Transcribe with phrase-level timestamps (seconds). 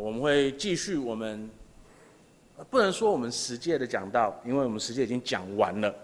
[0.00, 1.48] 我们会继续我们，
[2.70, 5.94] 不能说我们十届的讲道，因为我们十届已经讲完了。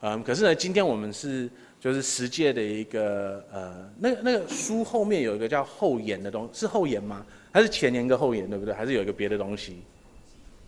[0.00, 1.48] 嗯，可是呢，今天我们是
[1.78, 7.24] 就是十届的一个呃，那个那个书后面有一个叫后言的东西，是后言吗？
[7.52, 8.72] 还是前言跟后言，对不对？
[8.72, 9.82] 还是有一个别的东西？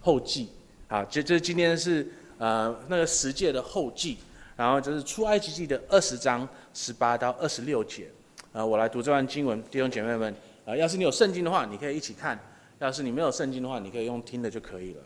[0.01, 0.51] 后记
[0.89, 2.07] 啊，就就是今天是
[2.37, 4.19] 呃那个十届的后记，
[4.57, 8.09] 然后就是出埃及记的二十章十八到二十六节。
[8.53, 10.35] 啊，我来读这段经文，弟兄姐妹们。
[10.65, 12.35] 啊，要是你有圣经的话，你可以一起看；
[12.79, 15.03] 要是你没有圣经的话，你可以用听的就可以了。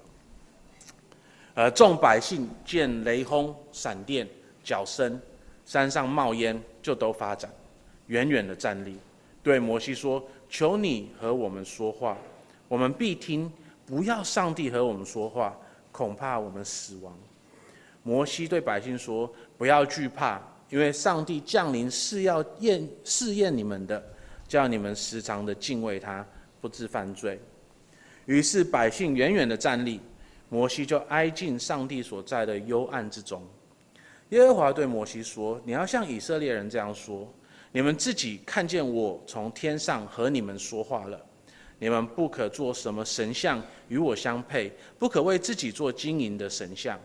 [1.55, 4.27] 呃，众百姓见雷轰、闪电、
[4.65, 5.20] 角声，
[5.65, 7.51] 山上冒烟，就都发展，
[8.07, 8.96] 远远的站立，
[9.43, 12.16] 对摩西说：“求你和我们说话，
[12.69, 13.51] 我们必听；
[13.85, 15.57] 不要上帝和我们说话，
[15.93, 17.16] 恐怕我们死亡。”
[18.02, 20.41] 摩西对百姓说：“不要惧怕，
[20.71, 24.02] 因为上帝降临是要验试验你们的。”
[24.48, 26.24] 叫你们时常的敬畏他，
[26.59, 27.38] 不致犯罪。
[28.28, 29.98] 于是百姓远远的站立，
[30.50, 33.43] 摩西就挨近上帝所在的幽暗之中。
[34.29, 37.26] 耶和华对摩西说：“你要向以色列人这样说：
[37.73, 41.18] 你们自己看见我从天上和你们说话了。
[41.79, 47.01] 你们不可做什么神像与我相配，不可为自己做金银的神像。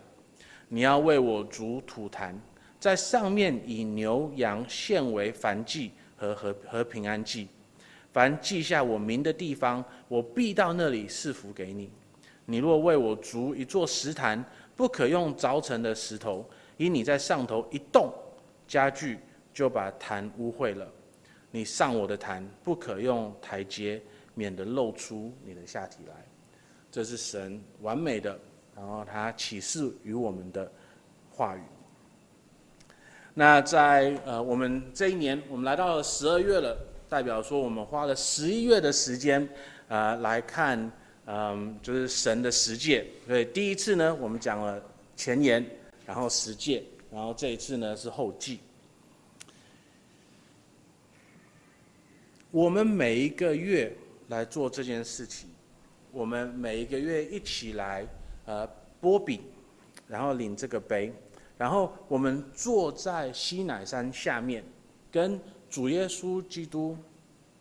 [0.68, 2.38] 你要为我筑土坛，
[2.82, 7.50] 在上面以牛羊献为燔祭。”和和和平安祭，
[8.14, 11.92] 凡记下我名的地方，我必到那里赐福给你。
[12.46, 16.48] 你若为我筑一座石坛，不可用凿成的石头，
[16.78, 18.14] 因你在上头一动，
[18.68, 19.18] 家具
[19.52, 20.88] 就把坛污秽了。
[21.50, 24.02] 你上我的坛，不可用台阶，
[24.36, 26.14] 免得露出你的下体来。
[26.92, 28.40] 这是神完美的，
[28.76, 30.72] 然后他启示于我们的
[31.32, 31.62] 话语。
[33.34, 36.78] 那在呃，我们这一年，我们来到了十二月了，
[37.14, 39.48] 代表说我们花了十一月的时间，
[39.88, 40.92] 呃，来看，
[41.28, 43.06] 嗯、就是神的十诫。
[43.28, 44.82] 所以第一次呢，我们讲了
[45.16, 45.64] 前言，
[46.08, 48.58] 然后十诫，然后这一次呢是后记。
[52.50, 53.96] 我们每一个月
[54.30, 55.48] 来做这件事情，
[56.12, 58.08] 我们每一个月一起来，
[58.46, 58.68] 呃，
[59.00, 59.40] 擘饼，
[60.08, 61.14] 然后领这个杯。
[61.60, 64.64] 然后我们坐在西乃山下面，
[65.12, 65.40] 跟
[65.70, 66.96] 主耶稣基督、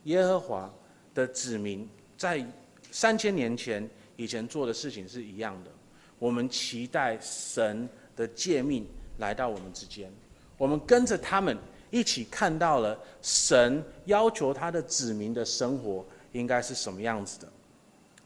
[0.04, 0.72] 耶和华
[1.14, 2.44] 的子民，在
[2.90, 5.70] 三千年前以前做的事情是一样的。
[6.18, 8.86] 我们期待神的诫命
[9.18, 10.10] 来到我们之间，
[10.56, 11.56] 我们跟着他们
[11.90, 17.48] 一起看到了神要求他的子民的生活应该是什么样子的。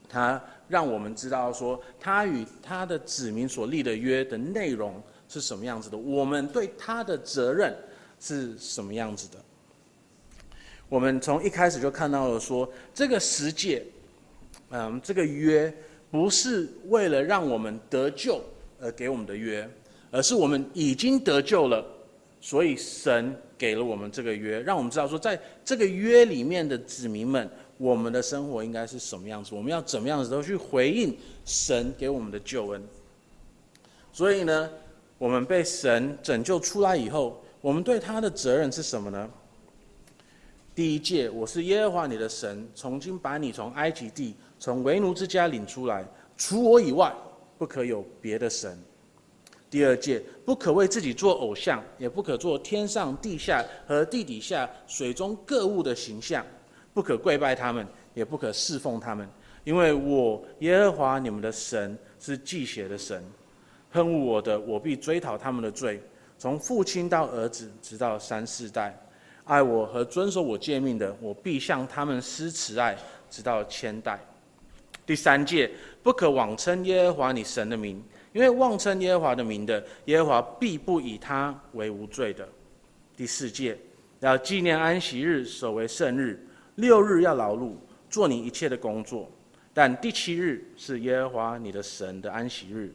[0.08, 5.02] 他让我们知道说，他与他的子民所立的约的内容。
[5.28, 5.98] 是什么样子的？
[5.98, 7.76] 我们对他的责任
[8.20, 9.44] 是什么样子的？
[10.88, 13.84] 我们从一开始就看到了说，这个十诫，
[14.70, 15.72] 嗯，这个约
[16.10, 18.40] 不是为了让我们得救
[18.80, 19.68] 而给我们的约，
[20.10, 21.84] 而是我们已经得救了，
[22.40, 29.56] 所以神给了我们这个约，让我们知道说，在这个约里面的子民们，我们的生活应该是什么样子？
[29.56, 32.82] 我们要怎么样子都去回应神给我们的救恩。
[34.12, 34.70] 所以呢，
[35.18, 39.28] 我们被神拯救出来以后，我们对他的责任是什么呢？
[40.76, 46.04] 第一诫，我是耶和华你的神，从今把你从埃及地、从为奴之家领出来，
[46.36, 47.10] 除我以外，
[47.56, 48.78] 不可有别的神。
[49.70, 56.44] 第二诫，不可为自己做偶像，也不可做天上、地下和地底下水中各物的形象，
[56.92, 59.26] 不可跪拜他们，也不可侍奉他们，
[59.64, 63.24] 因为我耶和华你们的神是忌邪的神。
[63.90, 66.02] 恨恶我的，我必追讨他们的罪，
[66.36, 68.92] 从父亲到儿子，直到三四代；
[69.46, 72.96] 爱我和遵守我诫命的，我必向他们施慈爱，
[73.30, 74.18] 直到千代。
[75.06, 75.70] 第三戒，
[76.02, 78.02] 不可妄称耶和华你神的名，
[78.32, 82.46] 因为妄称耶和华的名的，耶和华必不以他为无罪的。
[83.16, 83.78] 第四戒，
[84.18, 87.74] 要纪念安息日，守为圣日，六日要劳碌，
[88.10, 89.30] 做你一切的工作，
[89.72, 92.92] 但第七日是耶和华你的神的安息日。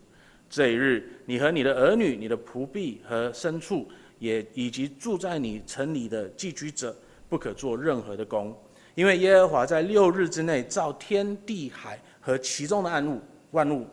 [0.50, 3.88] 这一日，你和你的儿女、你的仆婢和牲畜，
[4.22, 6.96] 也以及住在你城里的寄居者，
[7.28, 8.56] 不可做任何的工，
[8.94, 13.20] 因为耶和华在六日之内造天地海和其中的万物
[13.50, 13.88] 万物，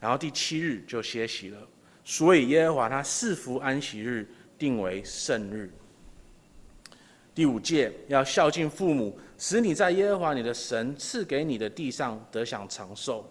[0.00, 1.58] 然后第七日就歇息了。
[2.06, 4.26] 所以耶和华他赐福安息日，
[4.58, 5.70] 定为圣日。
[7.34, 13.30] 第五戒，要孝敬父母，使你在耶和华你的神赐给你的地上得享长寿。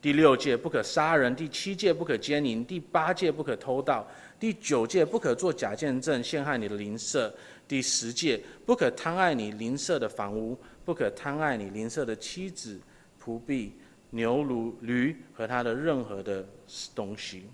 [0.00, 4.04] 第六戒不可杀人，第七戒不可奸淫，第八戒不可偷盗，
[4.42, 7.32] 第九戒不可做假见证陷害你的邻舍，
[7.68, 12.76] 第十戒不可贪爱你邻舍的房屋，不可贪爱你邻舍的妻子、
[13.22, 13.72] 仆婢、
[14.10, 16.44] 牛驴、驴和他的任何的
[16.92, 17.44] 东西。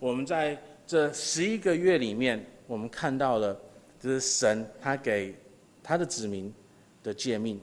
[0.00, 3.56] 我们在这十一个月里面，我们看到了，
[4.00, 5.32] 就是神他给
[5.80, 6.52] 他的子民
[7.04, 7.60] 的诫命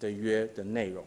[0.00, 1.04] 的约的内容。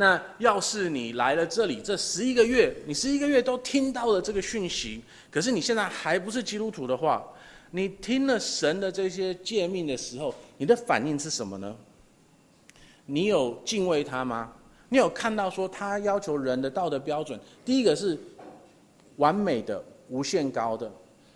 [0.00, 7.26] 那要是你来了这里这十一个月，你十一个月都听到了这个讯息，可是你现在还不是基督徒的话，
[7.72, 11.74] 你听了神的这些诫命的时候，你的反应是什么呢？
[13.06, 14.52] 你有敬畏他吗？
[14.88, 18.16] 你有看到说他要求人的道德标准，第一个是
[19.16, 20.88] 完美的、无限高的，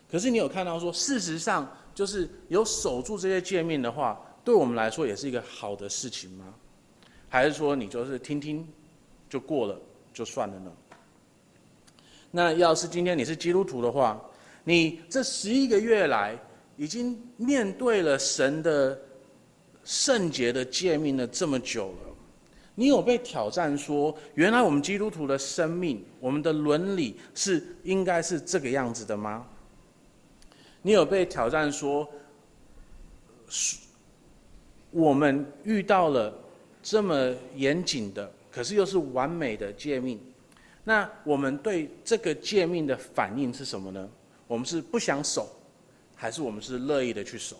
[0.08, 6.54] 可是你有看到说，事实上就是有守住这些诫命的话，对我们来说也是一个好的事情吗？
[7.32, 8.68] 还是说你就是听听
[9.26, 9.80] 就过了
[10.12, 10.70] 就算了呢？
[12.30, 14.20] 那要是今天你是基督徒的话，
[14.64, 16.38] 你这十一个月来
[16.76, 19.00] 已经面对了神的
[19.82, 22.14] 圣洁的诫命了这么久了，
[22.74, 29.46] 你有被挑战说，原来我们基督徒的生命、我们的伦理是应该是这个样子的吗？
[30.82, 32.06] 你有被挑战说，
[34.90, 36.40] 我们遇到了。
[36.82, 40.18] 这么严谨的，可是又是完美的诫命，
[40.82, 44.08] 那我们对这个诫命的反应是什么呢？
[44.48, 45.48] 我们是不想守，
[46.16, 47.56] 还是我们是乐意的去守？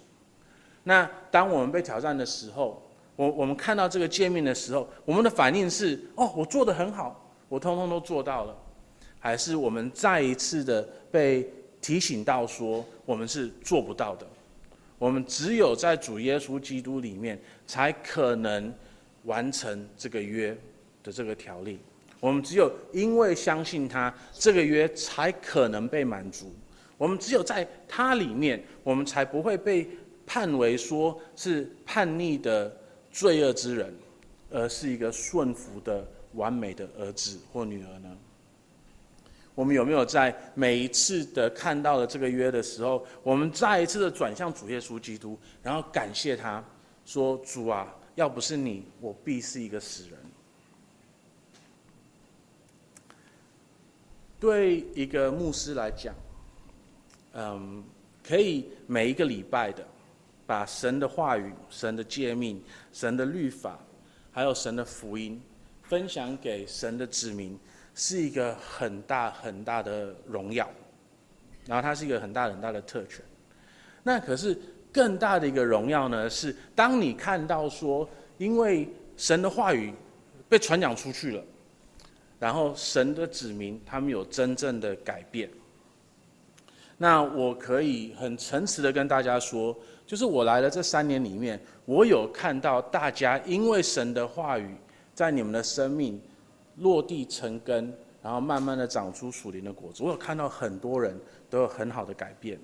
[0.82, 2.82] 那当我们被挑战的时候，
[3.14, 8.56] 我我们看到这个诫命的时候，我们的反应是：哦，我做的很好，我通通都做到了，
[9.20, 10.82] 还是我们再一次的
[11.12, 11.48] 被
[11.80, 14.26] 提醒到说，我们是做不到的？
[14.98, 18.74] 我们只有在主耶稣基督里面，才可能。
[19.24, 20.56] 完成这个约
[21.02, 21.78] 的这个条例，
[22.18, 26.52] 我们只有因为相信他，这个约才可能被满足。
[26.98, 29.88] 我们只有在他里面，我们才不会被
[30.26, 32.74] 判为说是叛逆的
[33.10, 33.94] 罪恶之人，
[34.50, 38.16] 而是一个顺服的完美的儿子或女儿呢？
[39.54, 46.64] 我们有没有在每一次的看到了这个约的时候，我们再一次的转向主耶稣基督，然后感谢他
[47.04, 50.18] 说：“主啊。”要不是你，我必是一个死人。
[54.38, 56.14] 对一个牧师来讲，
[57.32, 57.82] 嗯，
[58.22, 59.86] 可以每一个礼拜的，
[60.46, 62.62] 把神的话语、神的诫命、
[62.92, 63.78] 神的律法，
[64.30, 65.40] 还有神的福音，
[65.82, 67.58] 分享给神的子民，
[67.94, 70.68] 是一个很大很大的荣耀。
[71.66, 73.24] 然后它是一个很大很大的特权。
[74.02, 74.60] 那可是。
[74.92, 78.86] 更大的一个荣耀呢，是当你看到说，因为
[79.16, 79.92] 神的话语
[80.48, 81.42] 被传讲出去了，
[82.38, 85.48] 然后神的子民他们有真正的改变。
[86.98, 94.76] 那我可以很诚实的跟大家说，就是我来了这三年里面，我有看到大家因为神的话语
[95.14, 96.20] 在你们的生命
[96.76, 97.92] 落地生根，
[98.22, 100.02] 然后慢慢的长出属灵的果子。
[100.02, 101.18] 我有看到很多人
[101.50, 102.60] 都有很好的改变。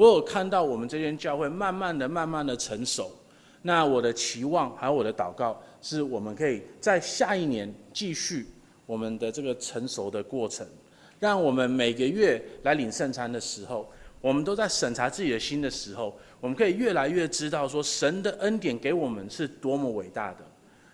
[0.00, 3.12] 我有看到我们这间教会慢慢的、慢慢的成熟，
[3.60, 8.46] 那我的期望还有我的祷告，是我们可以在下一年继续
[8.86, 10.66] 我们的这个成熟的过程，
[11.18, 13.86] 让我们每个月来领圣餐的时候，
[14.22, 20.38] 我们都在审查自己的心的时候，我们可以越来越知道说神的恩典给我们是多么伟大的，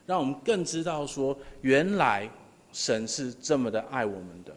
[0.04, 2.28] 让我们更知道说原来
[2.72, 4.52] 神是这么的爱我们的，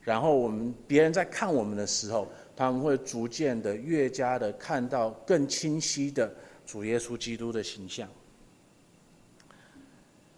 [0.00, 2.28] 然后我们别人在看我们的时候。
[2.60, 6.30] 他们会逐渐的、越加的看到更清晰的
[6.66, 8.06] 主耶稣基督的形象。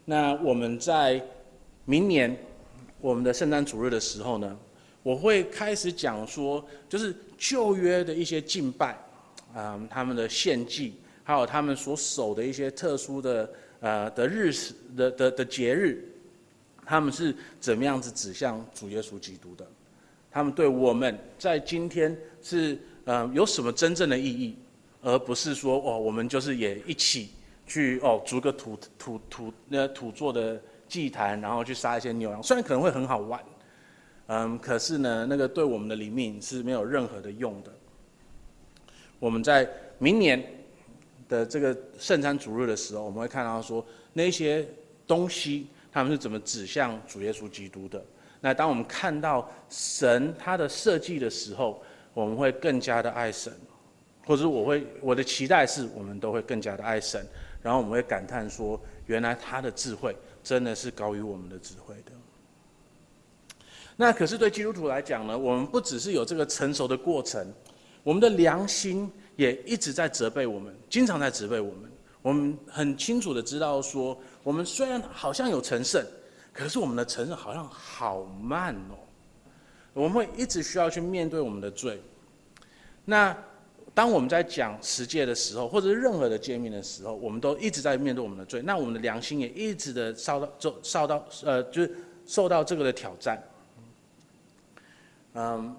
[0.05, 1.21] 那我们在
[1.85, 2.37] 明年
[3.01, 4.57] 我们的圣诞主日的时候呢，
[5.03, 8.97] 我会开始讲说，就是旧约的一些敬拜，
[9.53, 16.05] 啊、他们的献祭，还有他们所守的一些特殊的呃的日子的的的节日，
[16.87, 19.67] 他们是怎么样子指向主耶稣基督的。
[20.33, 24.57] 他们对我们在今天是呃有什么真正的意义，
[25.03, 27.29] 而不是说哦，我们就是也一起
[27.67, 33.41] 去哦筑个土土土那土做的祭坛，然后去杀一些牛羊，虽然可能会很好玩，
[34.29, 37.71] 嗯，可是呢，那个对我们的灵命是没有任何的用的。
[39.19, 40.43] 我们在明年
[41.29, 44.67] 的这个圣餐主日的时候，我们会看到说那些
[45.07, 48.03] 东西他们是怎么指向主耶稣基督的。
[48.45, 51.81] 那当我们看到神他的设计的时候，
[52.13, 53.53] 我们会更加的爱神，
[54.27, 57.25] 或者我会我的期待是我们都会更加的爱神，
[57.63, 62.11] 然后我们会感叹说，原来他的智慧真的是高于我们的智慧的。
[63.95, 67.47] 那可是对基督徒来讲呢，我们不只是有这个成熟的过程，
[68.03, 71.91] 我们的良心也一直在责备我们，经常在责备我们。
[72.23, 76.05] 我们很清楚的知道说，我们虽然好像有成圣，
[76.53, 78.99] 可是我们的成圣好像好慢哦。
[79.95, 82.01] 我们会一直需要去面对我们的罪。
[83.05, 83.37] 那
[83.95, 88.63] 当我们在讲十诫的时候，或者是任何的诫命的时候，我们都一直在面对我们的罪。
[88.63, 91.95] 那我们的良心也一直的受到、受受到呃，就是
[92.27, 93.43] 受到这个的挑战。
[95.35, 95.77] 嗯，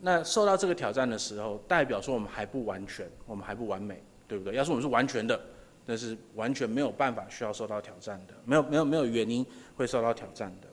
[0.00, 4.54] 那受到这个挑战的时候，代表说我们还不完全，我们还不完美，对不对？
[4.54, 5.40] 要是我们是完全的，
[5.90, 9.44] 那是完全没有办法需要受到挑战的，没有没有没有原因
[9.74, 10.68] 会受到挑战的。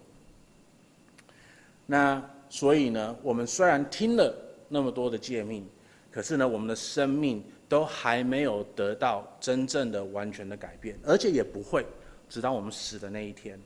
[1.87, 4.31] 那所以呢，我们虽然听了
[4.69, 5.67] 那么多的诫命，
[6.11, 11.83] 可是呢，我们的生命都还没有得到真正的完全的改变，而且也不会，
[12.29, 13.59] 直到我们死的那一天。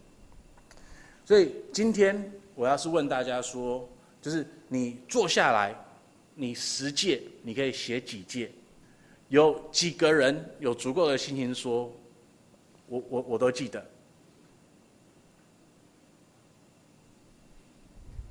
[1.25, 3.86] 所以今天我要是问大家说，
[4.22, 5.75] 就是你坐下来，
[6.34, 8.50] 你十诫你可以写几诫？
[9.32, 11.90] 有几个人有足够的信心说，
[12.88, 13.84] 我我我都记得。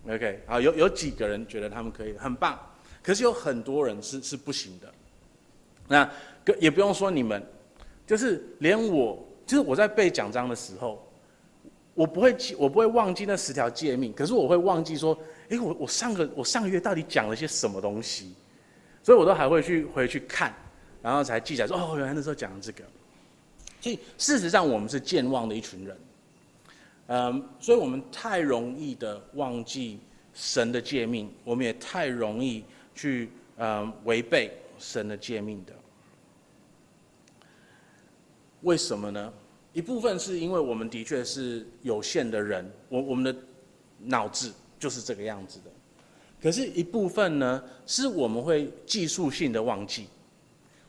[0.06, 2.58] OK，好，有有几个人觉得他们可以，很棒。
[3.02, 4.92] 可是有很多人是是不行的。
[5.88, 6.08] 那
[6.58, 7.42] 也不用说你们，
[8.06, 11.02] 就是连我，就是我在背讲章的时候，
[11.94, 14.12] 我不会记，我不会忘记那十条诫命。
[14.12, 18.34] 可是我会忘记说，哎，我我上个我上个月到底讲了些什么东西？
[19.02, 20.54] 所以我都还会去回去看，
[21.02, 22.84] 然后才记起来说，哦，原来那时候讲了这个。
[23.80, 25.96] 所以事实上，我们是健忘的一群人。
[27.06, 29.98] 嗯，所以我们太容易的忘记
[30.34, 32.62] 神的诫命，我们也太容易
[32.94, 35.72] 去嗯违背神的诫命的。
[38.60, 39.32] 为什么呢？
[39.72, 43.34] 一部分是因为我们的确是有限的人，我我们的
[43.98, 45.70] 脑子就是这个样子的。
[46.42, 50.06] 可是，一部分呢，是我们会技术性的忘记。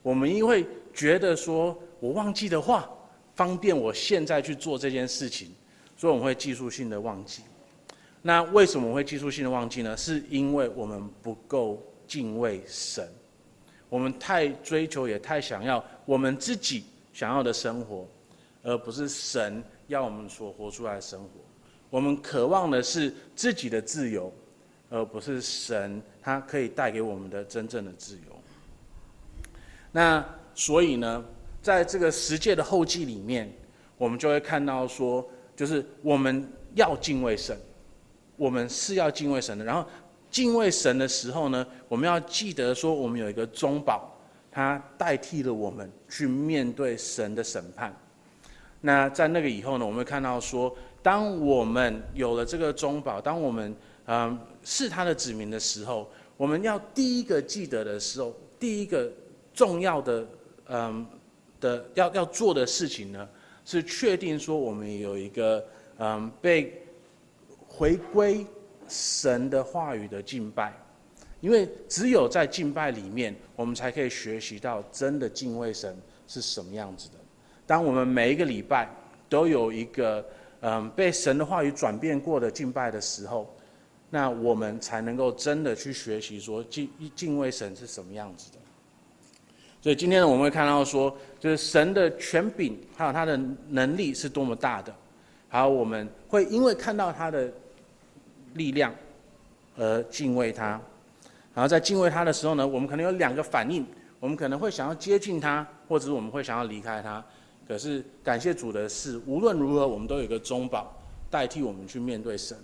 [0.01, 2.89] 我们因为觉得说我忘记的话，
[3.35, 5.51] 方便我现在去做这件事情。
[5.97, 7.43] 所以我们会技术性的忘记，
[8.23, 9.95] 那为什么会技术性的忘记呢？
[9.95, 13.07] 是因为我们不够敬畏神，
[13.87, 18.07] 我们太追求也太想要我们自己想要的生活，
[18.63, 21.29] 而不是神要我们所活出来的生活。
[21.91, 24.33] 我们渴望的是自己的自由，
[24.89, 28.40] 而不是神他可以带给我们的真正的自由。
[29.91, 31.23] 那所以呢，
[31.61, 33.51] 在这个十诫的后记里面，
[33.97, 35.27] 我们就会看到说。
[35.53, 37.55] 就是我们要敬畏神，
[38.35, 39.63] 我们是要敬畏神的。
[39.63, 39.85] 然后
[40.31, 44.11] 敬畏神的时候呢，我们要记得说，我们有一个中保，
[44.51, 47.95] 他代替了我们去面对神的审判。
[48.79, 53.75] 那在那个以后呢，我们会看到说，当我们有了这个中保，当我们
[54.07, 59.11] 嗯是他的子民的时候，我们要第一个记得的时候，第一个
[59.53, 60.27] 重要的
[60.67, 61.05] 嗯
[61.59, 63.27] 的要要做的事情呢，
[63.65, 65.63] 是确定说我们有一个
[65.97, 66.81] 嗯被
[67.67, 68.45] 回归
[68.87, 70.73] 神的话语的敬拜，
[71.39, 75.95] 因为只有在敬拜里面，我们才可以学习到真的敬畏神
[76.27, 77.15] 是什么样子的。
[77.65, 78.89] 当我们每一个礼拜
[79.29, 80.25] 都有一个
[80.61, 83.53] 嗯被神的话语转变过的敬拜的时候，
[84.09, 88.57] 那我们才能够真的去学习说敬敬畏神是什么样子的。
[89.81, 93.35] 所以今天呢，我们会看到说，就是神的权柄，还有他的
[93.69, 94.93] 能力是多么大的，
[95.49, 97.51] 还有我们会因为看到他的
[98.53, 98.93] 力量
[99.75, 100.79] 而敬畏他。
[101.55, 103.83] 然后在敬畏他的时候呢，我们可能有两个反应，
[104.19, 107.23] 我们可能会想要接近他，或者我们会想要离开他。
[107.67, 110.95] 可是感谢主的是，无论如何，我们都有一个中保
[111.31, 112.55] 代替我们去面对神。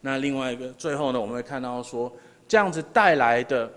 [0.00, 2.12] 那另外一个最后呢，我们会看到说，
[2.48, 3.70] 这样子带来的。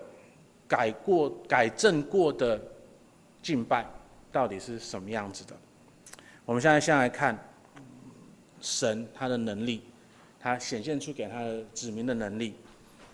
[0.68, 2.62] 改过、改正过的
[3.42, 3.86] 敬拜
[4.32, 5.56] 到底是什么样子的？
[6.46, 7.38] 我们现在先来看
[8.62, 9.84] 神他的能力，
[10.40, 12.56] 他显现出给他的子民的能力，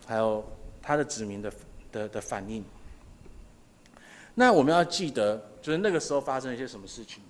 [0.05, 0.43] 还有
[0.81, 1.53] 他的子民的
[1.91, 2.63] 的的反应。
[4.35, 7.21] 那我们要记得，就是那个时候发生一些什么事情？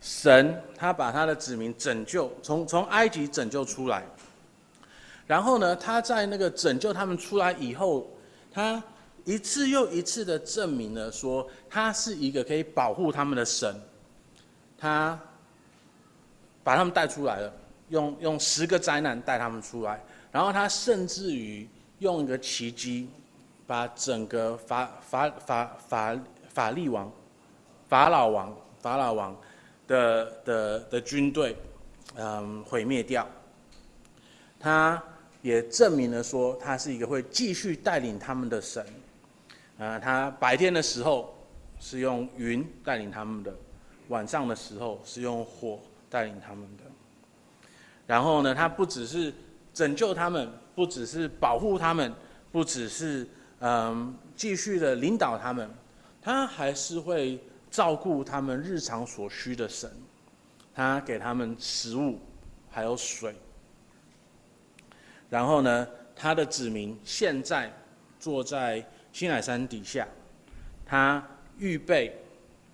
[0.00, 4.04] 神他把他的子民拯救，从从埃及拯救出来。
[5.26, 8.10] 然后呢，他在那个拯救他们出来以后，
[8.50, 8.82] 他
[9.24, 13.74] 一次又一次的证明了说，他是一个可以保护他们的神。
[14.76, 15.18] 他
[16.64, 17.52] 把他们带出来了，
[17.88, 20.02] 用用十个灾难带他们出来，
[20.32, 21.68] 然后他甚至于
[22.00, 23.08] 用一个奇迹，
[23.64, 27.10] 把整个法法法法法利王、
[27.88, 29.36] 法老王、法老王
[29.86, 31.56] 的的的军队，
[32.16, 33.26] 嗯，毁灭掉。
[34.58, 35.02] 他。
[35.42, 38.84] 也证明了说，他是一个会继续带领他们的神，
[39.78, 41.36] 啊，他白天的时候
[41.78, 43.52] 是用云带领他们的，
[44.08, 46.84] 晚上的时候是用火带领他们的。
[48.06, 49.32] 然后呢，他不只是
[49.74, 52.12] 拯救他们，不只是保护他们，
[52.50, 53.26] 不只是
[53.60, 55.68] 嗯继续的领导他们，
[56.20, 57.38] 他还是会
[57.70, 59.90] 照顾他们日常所需的神。
[60.74, 62.18] 他给他们食物，
[62.70, 63.34] 还有水。
[65.32, 67.72] 然后呢，他的子民现在
[68.20, 70.06] 坐在西海山底下，
[70.84, 72.14] 他预备，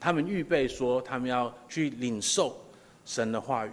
[0.01, 2.61] 他们预备说他们要去领受
[3.05, 3.71] 神的话语。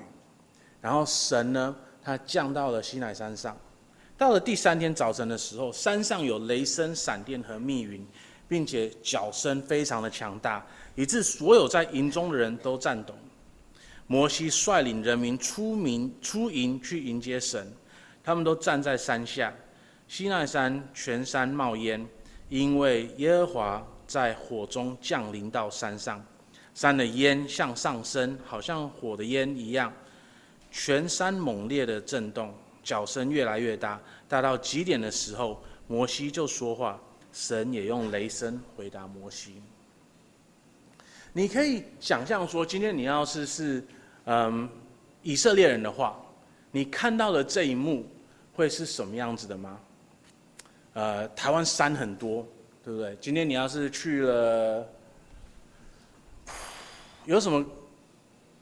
[0.81, 3.57] 然后神呢，他降到了西海山上。
[4.15, 8.05] 到了第三天早晨的时候，山上有雷声、闪电和密云，
[8.47, 10.63] 并且角声非常的强大，
[10.93, 13.15] 以致所有在营中的人都颤抖。
[14.05, 17.67] 摩西率领人民出民出营去迎接神。
[18.25, 19.53] 他们都站在山下，
[20.07, 22.03] 西奈山全山冒烟，
[22.49, 26.25] 因为耶和华在火中降临到山上，
[26.73, 29.93] 山的烟向上升，好像火的烟一样，
[30.71, 32.51] 全山猛烈的震动，
[32.83, 36.99] 脚声越来越大，大到极点的时候，摩西就说话，
[37.31, 39.61] 神也用雷声回答摩西。
[41.31, 43.85] 你可以想象说，今天你要是是
[44.23, 44.67] 嗯
[45.21, 46.19] 以色列人的话，
[46.71, 48.03] 你看到了这一幕。
[48.55, 49.79] 会是什么样子的吗？
[50.93, 52.47] 呃，台湾山很多，
[52.83, 53.17] 对不对？
[53.19, 54.87] 今天你要是去了，
[57.25, 57.63] 有什么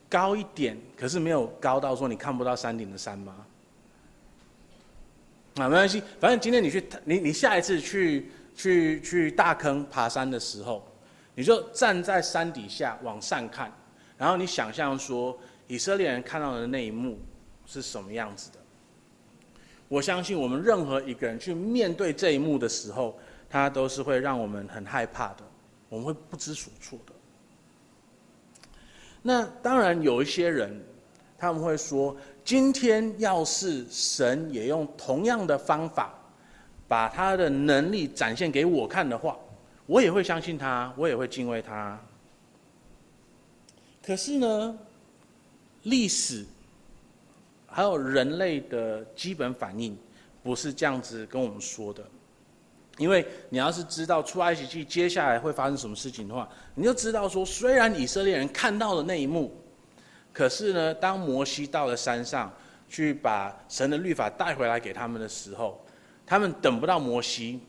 [0.10, 3.46] 高一点，可是没有高到说你看不到山顶的山吗？
[5.58, 10.84] 啊，没关系，反正今天你去，你你下一次去去去大坑爬山的时候，
[11.36, 13.72] 你就站在山底下往上看，
[14.18, 17.20] 然后你想象说以色列人看到的那一幕
[17.68, 18.63] 是什么样子的。
[19.94, 23.16] 我相信我们任何一个人去面对这一幕的时候，
[23.48, 25.44] 他都是会让我们很害怕的，
[25.88, 27.14] 我们会不知所措的。
[29.22, 30.84] 那当然有一些人，
[31.38, 36.12] 他们会说，今天要是神也用同样的方法，
[36.88, 39.38] 把他的能力展现给我看的话，
[39.86, 42.04] 我也会相信他，我也会敬畏他。
[44.04, 44.76] 可是呢，
[45.84, 46.44] 历史。
[47.74, 49.98] 还有人类的基本反应，
[50.44, 52.04] 不是这样子跟我们说的。
[53.00, 59.52] 因为你要是知道出埃及记接下来会发生什么事情的话，你就知道说，虽然以色列人看到了那一幕，
[60.32, 62.54] 可是呢，当摩西到了山上
[62.88, 65.84] 去把神的律法带回来给他们的时候，
[66.28, 67.60] 他们等不到摩西，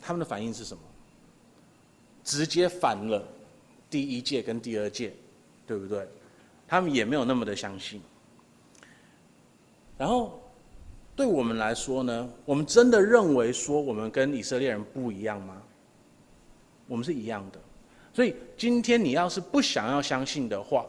[0.00, 0.82] 他们的反应是什么？
[2.24, 3.24] 直接反了
[3.88, 5.12] 第一届跟第二届，
[5.64, 6.04] 对不对？
[6.66, 8.02] 他们也没有那么的相信。
[10.02, 10.36] 然后，
[11.14, 15.62] 对我们来说呢，我们真的认为说我们跟以色列人不一样吗？
[16.88, 17.60] 我们是一样的。
[18.12, 20.84] 所以今天你要是不想要相信的话，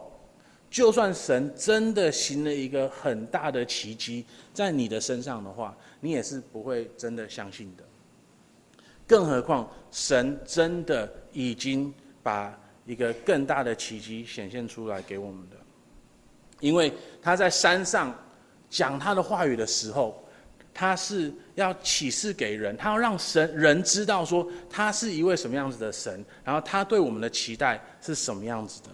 [0.68, 7.84] 就算神真的行了一个很大的奇迹在你的身上的话，你也是不会真的相信的。
[9.06, 12.52] 更何况神真的已经把
[12.84, 15.56] 一个更大的奇迹显现出来给我们的，
[16.58, 18.12] 因为他在山上。
[18.74, 20.20] 讲他的话语的时候，
[20.74, 28.88] 他是要启示给人，他要让神人知道说他是一位什么样子的神，然后他对我们的期待是什么样子的。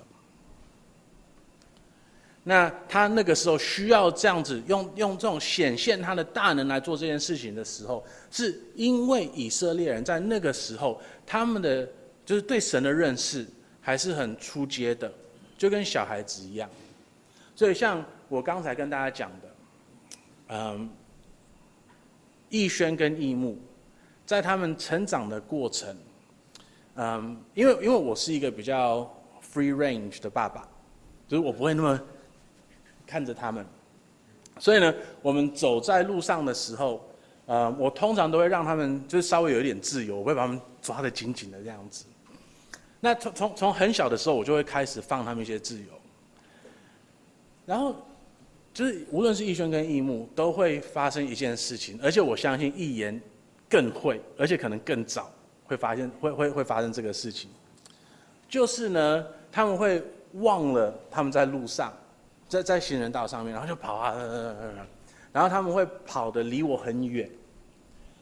[2.45, 11.89] 那他那个时候需要这样子用用这种显现他的大能来做这件事情的时候，是因为以色列人在那个时候他们的
[12.27, 13.47] 就是对神的认识
[13.81, 15.11] 还是很初阶的，
[15.57, 16.69] 就跟小孩子一样。
[17.57, 19.49] 所以像我刚才跟大家讲的。
[20.53, 20.91] 嗯，
[22.49, 23.57] 逸轩跟逸木，
[24.27, 25.97] 在他们成长的过程，
[26.97, 29.09] 嗯，因为因为我是一个比较
[29.41, 30.69] free range 的爸爸，
[31.29, 32.01] 就是我不会那么
[33.07, 33.65] 看着他们，
[34.59, 37.01] 所以呢，我们走在路上的时候，
[37.47, 42.07] 呃，我通常都会让他们就是稍微有一点自由，我会把他们抓得紧紧的这样子。
[42.99, 45.87] 那从从从很小的时候，我就会开始放他们一些自由，
[47.67, 47.95] 然后。
[48.73, 53.21] 就是无论是义轩跟义木，都会发生一件事情，而且我相信义言
[53.69, 55.31] 更会，而且可能更早
[55.65, 57.51] 会发现，会会会发生这个事情。
[58.49, 60.03] 就是呢，他们会
[60.35, 61.93] 忘了他们在路上，
[62.49, 64.15] 在在行人道上面，然后就跑啊，
[65.33, 67.31] 然后他们会跑的离我很远，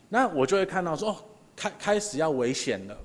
[0.09, 1.17] 那我就会看到说，哦，
[1.57, 2.97] 开开始要危险了，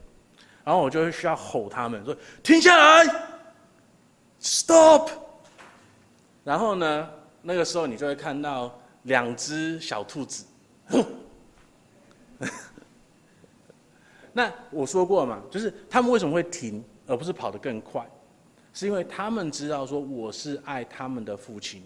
[0.64, 3.06] 然后我就会需要吼他们说，停下来
[4.42, 5.10] ，stop，
[6.44, 7.10] 然后呢，
[7.44, 10.46] 那个时候，你就会看到两只小兔子，
[14.32, 18.04] 那我说过嘛，就是他们为什么会停，而不是跑得更快？
[18.74, 21.84] 是因为他们知道说我是爱他们的父亲，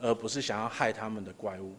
[0.00, 1.74] 而不是想要害他们的怪物。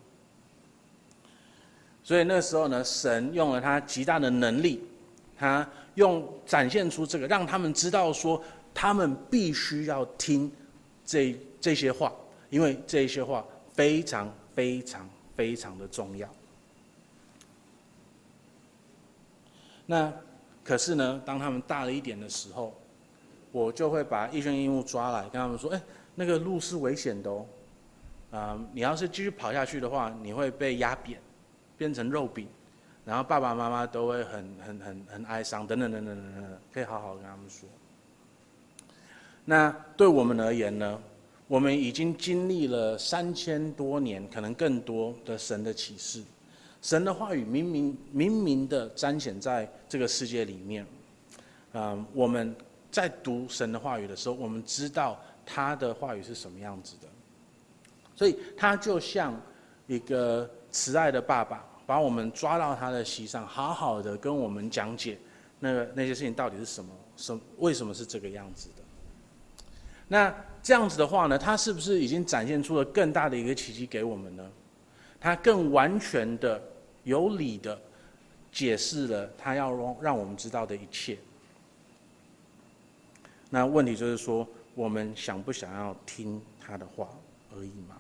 [2.04, 4.84] 所以那时候呢，神用了他极大的能力，
[5.36, 8.40] 他用展现出这个，让他们知道说
[8.74, 10.52] 他们必须要听
[11.04, 12.14] 这这些话，
[12.56, 16.26] 因为这些话非常非常非常的重要。
[19.86, 20.10] 那
[20.64, 22.74] 可是呢，当他们大了一点的时候，
[23.52, 25.82] 我就会把义轩义牧抓来，跟他们说：“哎，
[26.16, 27.46] 那个路是危险的哦，
[28.32, 31.20] 啊、你要是继续跑下去的话，你会被压扁。”
[31.78, 32.48] 变成肉饼，
[33.04, 37.68] 然后爸爸妈妈都会很很很很哀伤，等等等等等等，可以好好跟他们说。
[39.44, 40.98] 那对我们而言呢？
[41.48, 46.24] 我们已经经历了三千多年，可能更多的神的启示，
[46.82, 50.86] 神的话语明明明明的彰显在这个世界里面。
[51.74, 52.56] 嗯，我们
[52.92, 57.08] 在读神的话语的时候，我们知道他的话语是什么样子的，
[58.16, 59.40] 所以他就像
[59.88, 60.50] 一个。
[60.72, 65.18] 慈爱的爸爸把我们抓到他的膝上，好好的跟我们讲解
[65.58, 68.84] 那个那些事情到底是什么，什为什么是这个样子的？
[70.10, 74.52] 那这样子的话呢，他是不是已经展现出了更大的一个奇迹给我们呢？
[75.22, 76.60] 他更完全的、
[77.04, 77.80] 有理的
[78.52, 81.20] 解释了他要让让我们知道的一切。
[83.52, 87.10] 那问题就是说，我们想不想要听他的话
[87.56, 87.98] 而已嘛？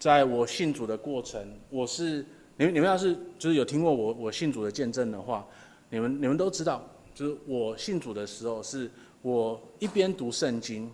[0.00, 5.46] 在我信主的过程，我是你们你们要是就是有听过我我信主的见证的话，
[5.90, 8.90] 你们你们都知道，就是我信主的时候，是
[9.22, 10.90] 我一边读圣经，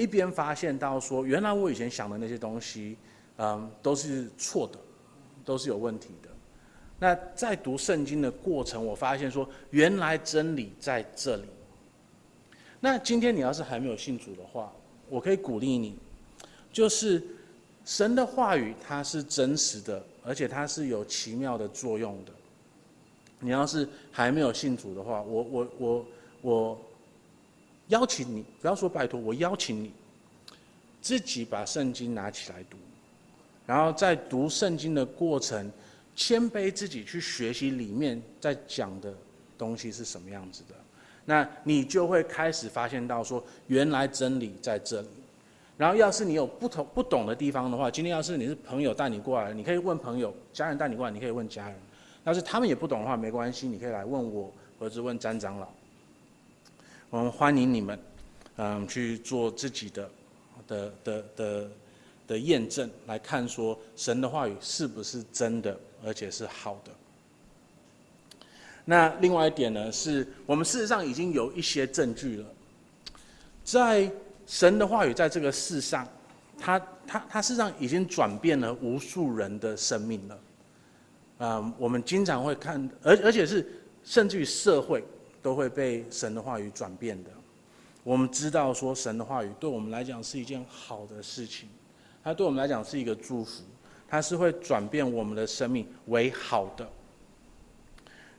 [0.00, 2.96] 一边发现到说，原来我以前想的那些东西，
[3.36, 4.78] 嗯，都是错的，
[5.44, 6.28] 都是有问题的。
[6.98, 11.44] 那在读圣经的过程，我发现说，原来真理在这里。
[12.80, 14.72] 那今天你要是还没有信主的话，
[15.08, 15.98] 我可以鼓励你，
[16.72, 17.22] 就是。
[17.82, 22.32] 神的话语它是真实的，而且它是有奇妙的作用的。
[23.40, 26.06] 你要是还没有信主的话，我我我
[26.42, 26.78] 我
[27.90, 29.92] 邀请你，不要说拜托，我邀请你
[31.00, 32.76] 自己把圣经拿起来读，
[33.66, 35.70] 然后在读圣经的过程，
[36.16, 39.12] 谦卑自己去学习里面在讲的
[39.56, 40.74] 东西是什么样子的，
[41.24, 45.08] 那你就会开始发现到说，原来真理在这里。
[45.76, 51.76] 然后，要是你有不同不懂的地方的话，今天要是你是朋友带你过来，你可以问朋友；家人带你过来，你可以问家人。
[52.24, 55.66] 要是他们也不懂的话，没关系，你可以来问我，或者是问詹长老。
[57.10, 57.98] 我们欢迎你们，
[58.56, 60.10] 嗯，去做自己的
[60.66, 61.70] 的的的
[62.28, 66.92] 的验证，来看说神的话语是不是真的，而且是好的。
[68.84, 72.46] 那另外一点呢，是我们事实上已经有一些证据了，
[73.64, 74.10] 在。
[74.46, 76.04] 神的话语在这个世上，
[76.58, 80.38] 他他他事实上已经转变了无数人的生命了。
[81.38, 83.64] 嗯，我们经常会看，而而且是
[84.02, 85.04] 甚至于社会
[85.42, 87.30] 都会被神的话语转变的。
[88.02, 91.68] 我们知道说神的话语对我们来讲是一件好的事情，
[92.22, 93.62] 它对我们来讲是一个祝福，
[94.08, 96.88] 它是会转变我们的生命为好的。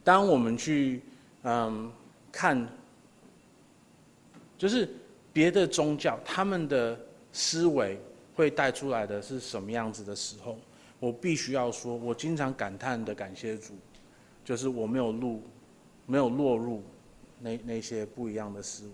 [0.04, 1.02] 当我们去
[1.44, 1.92] 嗯
[2.32, 2.68] 看，
[4.58, 4.88] 就是。
[5.34, 7.00] 别的宗教，他们的
[7.32, 7.98] 思维
[8.36, 10.58] 会带出来的是什么样子的时候，
[11.00, 13.74] 我必须要说，我经常感叹的感谢主，
[14.44, 15.42] 就是我没有入，
[16.12, 16.84] 没有落入
[17.40, 18.94] 那那些不一样的思维，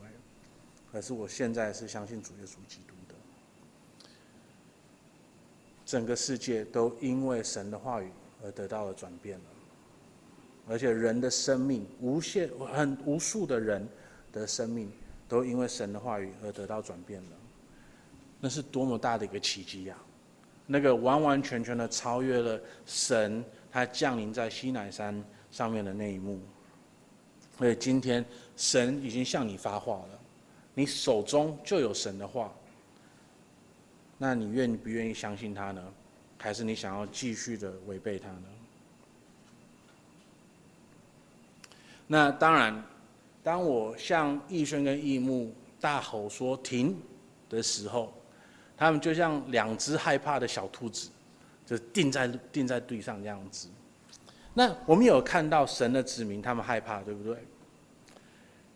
[0.91, 4.07] 可是我现在是相信主耶稣基督的，
[5.83, 7.79] 整个世界都因为神的。
[7.79, 8.11] 话语
[8.43, 9.45] 而得到了转变了，
[10.69, 11.27] 而且人的。
[11.27, 13.59] 生命，无限很无数的。
[13.59, 13.89] 人
[14.31, 14.45] 的。
[14.45, 14.91] 生命。
[15.27, 15.99] 都因为神的。
[15.99, 17.31] 话语而得到转变了，
[18.39, 19.25] 那是多么大的。
[19.25, 19.97] 一个奇迹呀！
[20.67, 21.89] 那个完完全全的。
[21.89, 25.91] 超越了神他降临在西乃山上面的。
[25.91, 26.39] 那一幕。
[27.57, 28.23] 所以今天
[28.55, 30.19] 神已经向你发话了，
[30.73, 32.53] 你手中就有神的话，
[34.17, 35.83] 那你愿不愿意相信他呢？
[36.37, 38.43] 还是你想要继续的违背他呢？
[42.07, 42.83] 那当然。
[43.43, 46.99] 当我向义轩跟义牧大吼说停
[47.49, 48.13] 的时候，
[48.75, 51.09] 他们就像两只害怕的小兔子，
[51.65, 53.69] 就定在定在地上这样子。
[54.57, 57.37] 那我们有看到神的子民，他们害怕，对不对？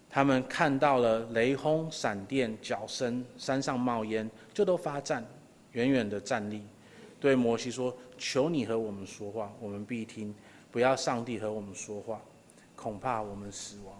[0.07, 5.25] 他们看到了雷轰、闪电、角声，山上冒烟，就都发颤，
[5.71, 6.61] 远远的站立，
[7.19, 10.31] 对摩西说：“求你和我们说话，我们必听；
[10.71, 12.21] 不要上帝和我们说话。”
[12.77, 13.95] 恐怕我们死亡。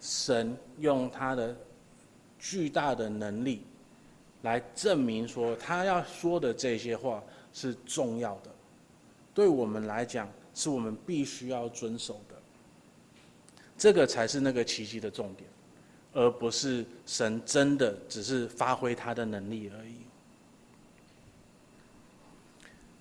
[0.00, 1.54] 神用他的
[2.38, 3.62] 巨大的能力
[4.42, 7.22] 来证明说，他要说的这些话
[7.52, 8.50] 是重要的，
[9.34, 12.34] 对我们来讲，是我们必须要遵守的。
[13.76, 15.48] 这个才是那个奇迹的重点，
[16.12, 19.94] 而不是神真的只是发挥他的能力而已。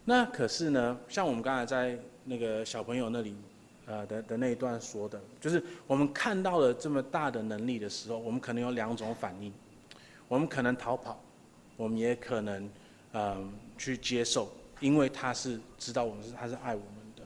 [0.05, 3.35] 那可是呢，像我们刚才在那个小朋友那里。
[3.91, 9.51] 呃的的那一段说的，就是我们看到了这么大的能力的时候，我们可能有两种反应，
[10.27, 11.19] 我们可能逃跑，
[11.79, 12.69] 我们也可能
[13.13, 17.23] 嗯、去接受，因为他是知道我们是他是爱我们的。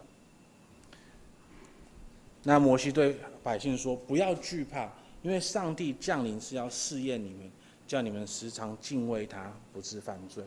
[2.43, 4.89] 那摩西对百姓说：“不要惧怕，
[5.23, 7.51] 因为上帝降临是要试验你们，
[7.87, 10.43] 叫你们时常敬畏他，不致犯罪。”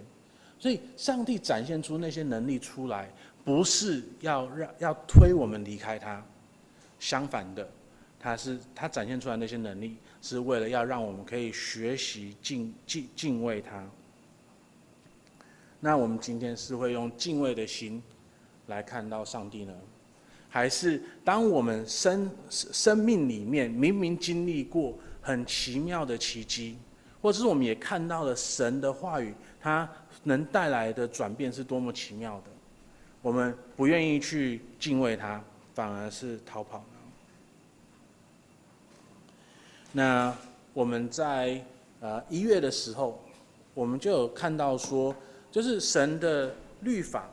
[0.58, 3.10] 所以，上帝展现出那些能力出来。
[3.44, 6.20] 不是要让要推我们离开他，
[6.98, 7.68] 相反的，
[8.18, 13.88] 他是他展现出来那些能力，是为了要让我们可以学习敬敬敬畏他。
[15.80, 18.02] 那我们今天是会用敬畏的心
[18.66, 19.72] 来看到上帝呢，
[20.48, 26.76] 还是当我们生生命里面明明经历过很奇妙的奇迹，
[27.20, 29.88] 或者是我们也看到了神的话语，它
[30.24, 32.50] 能带来的转变是多么奇妙的？
[33.22, 35.42] 我们不愿意去敬畏他，
[35.74, 36.84] 反而是逃跑呢。
[39.92, 40.36] 那
[40.72, 41.60] 我们在
[42.00, 43.20] 呃一月的时候，
[43.74, 45.14] 我们就有看到说，
[45.56, 47.30] 就是神的律法，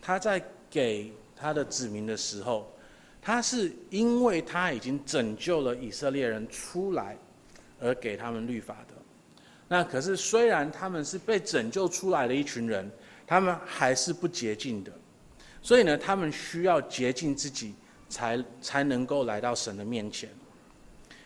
[0.00, 2.72] 他在给他的子民的时候，
[3.20, 7.18] 他是因为他已经拯救了以色列人出来，
[7.80, 8.94] 而给他们律法的。
[9.66, 12.88] 那可是虽然他们是被拯救出来的一群人，
[13.26, 14.92] 他们还是不洁净的。
[15.60, 17.74] 所以呢，他们需要洁净自己
[18.08, 20.30] 才，才能够来到神的面前。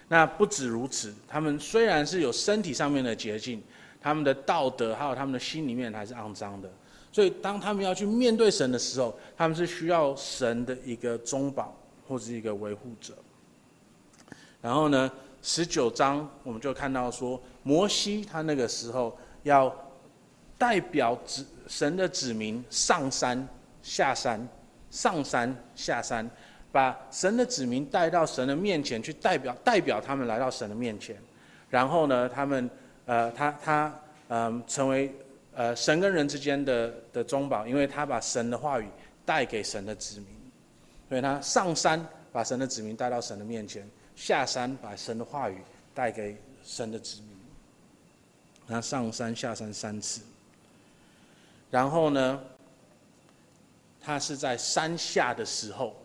[0.08, 3.62] 那不止如此，他们虽然是有身体上面的洁净，
[4.00, 6.70] 他们的道德还有他们的心里面还是肮脏的。
[7.10, 11.74] 所以，当他们要去面对神的时候，他们是需要神的一个中保
[12.06, 13.14] 或是一个维护者。
[14.60, 15.10] 然后呢，
[15.42, 19.74] 十九章我们就看到说，摩西他那个时候要
[20.56, 23.46] 代表子神的子民上山。
[23.80, 24.46] 下山，
[24.90, 26.28] 上山下山，
[26.70, 31.16] 把神的子民带到神的面前去，代表代表他们来到神的面前。
[31.70, 32.68] 然后呢，他们
[33.08, 35.14] 呃，他他嗯、呃，成为
[35.54, 38.86] 呃神跟人之间的的中保，因为他把神的话语
[39.24, 40.26] 带给神的子民。
[41.08, 45.56] 所以他上山把神的子民带到神的面前，下山把神的话语
[45.94, 47.30] 带给神的子民。
[48.68, 50.20] 他上山下山三次，
[51.70, 52.38] 然后呢，
[53.98, 55.96] 他是在山下的时候，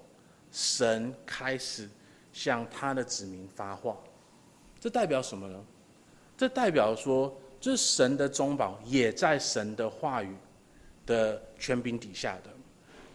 [0.54, 1.90] 神开始
[2.32, 3.98] 向他的子民发话，
[4.80, 5.62] 这代表什么呢？
[6.44, 10.36] 这代表说，这神的中保也在神的话语
[11.06, 12.50] 的权柄底下的。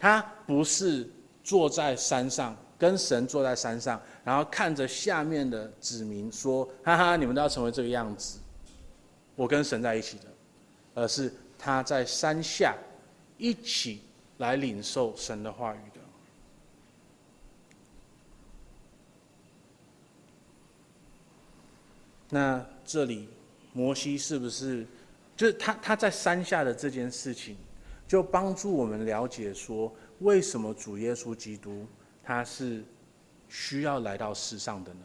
[0.00, 1.06] 他不是
[1.44, 8.38] 坐在山上，跟神坐在山上，然后看着下面的子民说：“哈哈，你们都要成为这个样子，
[9.36, 10.24] 我跟神在一起的。”
[10.96, 12.74] 而是他在山下
[13.36, 14.00] 一起。
[14.38, 16.00] 来领受神的话语的。
[22.30, 23.28] 那这里
[23.72, 24.86] 摩西是不是，
[25.36, 27.56] 就是他他在山下的这件事情，
[28.06, 31.86] 就帮助我们了解说，为什么主耶稣基督
[32.22, 32.84] 他是
[33.48, 35.00] 需要来到世上的呢？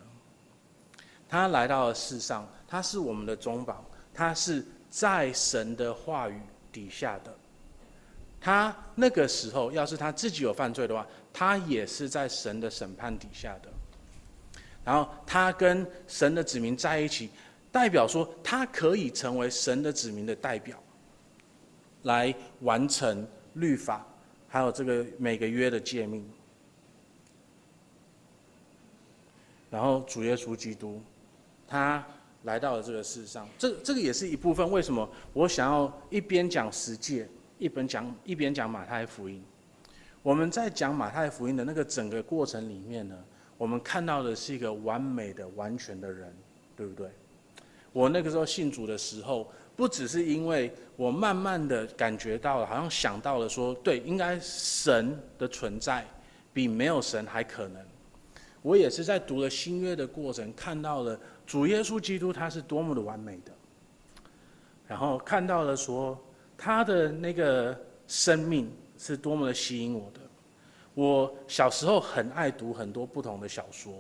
[1.29, 6.39] 他来到了世上，他是我们的中保，他是在神的话语
[6.71, 7.33] 底下的。
[8.39, 13.69] 他那个时候，要是他自己有犯罪的话，他也是在神的审判底下的。
[14.83, 17.29] 然后他跟神的子民在一起，
[17.71, 20.77] 代表说他可以成为神的子民的代表，
[22.03, 24.05] 来完成律法，
[24.47, 26.27] 还有这个每个约的诫命。
[29.69, 31.01] 然后主耶稣基督，
[31.67, 32.05] 他
[32.43, 34.69] 来到了这个世上，这这个也是一部分。
[34.69, 37.27] 为什么我想要一边讲十诫？
[37.59, 39.41] 一边讲一边讲马太福音，
[40.21, 43.17] 我们在讲马太福音的那个整个过程里面呢，
[43.63, 46.35] 我们看到的是一个完美的、完全的人，
[46.75, 47.07] 对不对？
[47.93, 56.05] 我那个时候信主的时候，不只是因为我慢慢的感觉到了，好像想到了说，对，应该神的存在
[56.51, 57.81] 比没有神还可能。
[58.61, 63.51] 我也是在读了新约的过程，看到了主耶稣基督他是多么的完美的，
[64.85, 66.21] 然后看到了说。
[66.55, 70.19] 他的那个生命，是多么的吸引我的。
[70.95, 73.91] 我小时候很爱读很多不同的小说，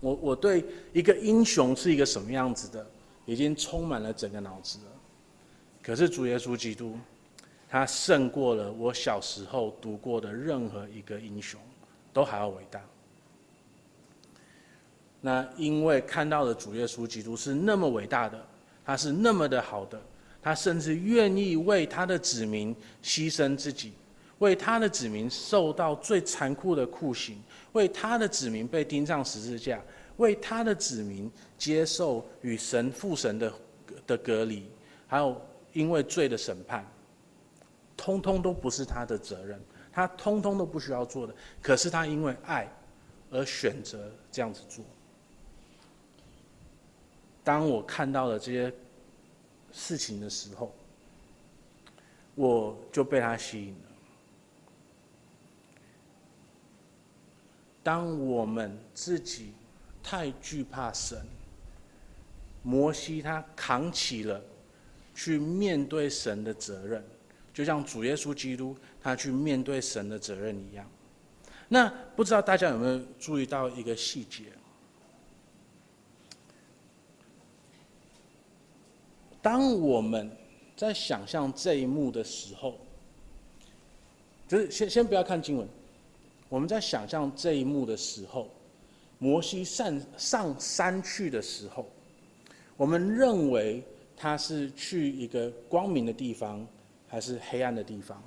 [0.00, 2.86] 我我对一个英雄是一个什么样子的，
[3.26, 4.84] 已经充满了整个脑子了。
[5.82, 6.96] 可是主耶稣基督，
[7.68, 11.60] 他胜过了我小时候读过的任何一个英雄，
[12.12, 12.80] 都还要伟大。
[15.20, 18.46] 那因为看到了主耶稣基督是那么伟大的，
[18.84, 20.00] 他是那么的好的，
[20.40, 23.94] 他甚至愿意为他的子民牺牲自己。
[24.38, 29.82] 为他的子民受到最残酷的酷刑，为他的子民被钉上十字架，
[30.16, 33.52] 为他的子民接受与神父神的
[34.06, 34.64] 的隔离，
[35.06, 35.40] 还有
[35.72, 36.86] 因为罪的审判，
[37.96, 39.60] 通通都不是他的责任，
[39.92, 41.34] 他通通都不需要做的。
[41.60, 42.70] 可是他因为爱
[43.30, 44.84] 而选择这样子做。
[47.42, 48.72] 当我看到了这些
[49.72, 50.72] 事情的时候，
[52.34, 53.87] 我就被他吸引了。
[57.88, 59.50] 当我们自己
[60.02, 61.18] 太惧怕神，
[62.62, 64.38] 摩西他扛起了
[65.14, 67.02] 去面对神的责任，
[67.54, 70.86] 就像主耶稣基督他去面对神的责任一样。
[71.66, 74.44] 那不知道大家有没有注意到一个细节？
[79.40, 80.30] 当我们
[80.76, 82.78] 在想象这一幕的时候，
[84.46, 85.66] 就是先先不要看经文。
[86.48, 88.48] 我们在想象这一幕的时候，
[89.18, 91.86] 摩西上上山去的时候，
[92.76, 93.82] 我们认为
[94.16, 96.66] 他是去一个光明的地方，
[97.06, 98.22] 还是黑暗的地方？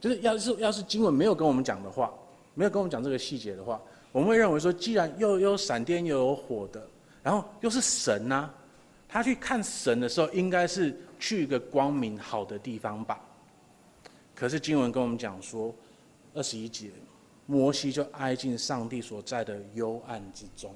[0.00, 2.14] 就是要是要是经文没有跟我们讲的话，
[2.54, 3.78] 没有跟我们讲这个细节的话，
[4.10, 6.82] 我们会认为说，既然又有闪电又有火的，
[7.22, 8.48] 然后又是神呐、
[9.06, 13.20] 他去看神的时候，应该是去一个光明好的地方吧？
[14.34, 15.74] 可是经文跟我们讲说。
[16.34, 16.90] 二十一节，
[17.46, 20.74] 摩西就挨进上帝所在的幽暗之中。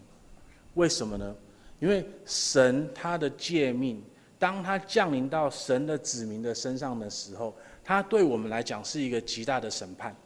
[0.75, 1.35] 为什么呢？
[1.81, 4.03] 因为神他的诫命，
[4.39, 10.17] 当他降临到神的子民的身上的时候，他对我们来讲是一个极大的审判，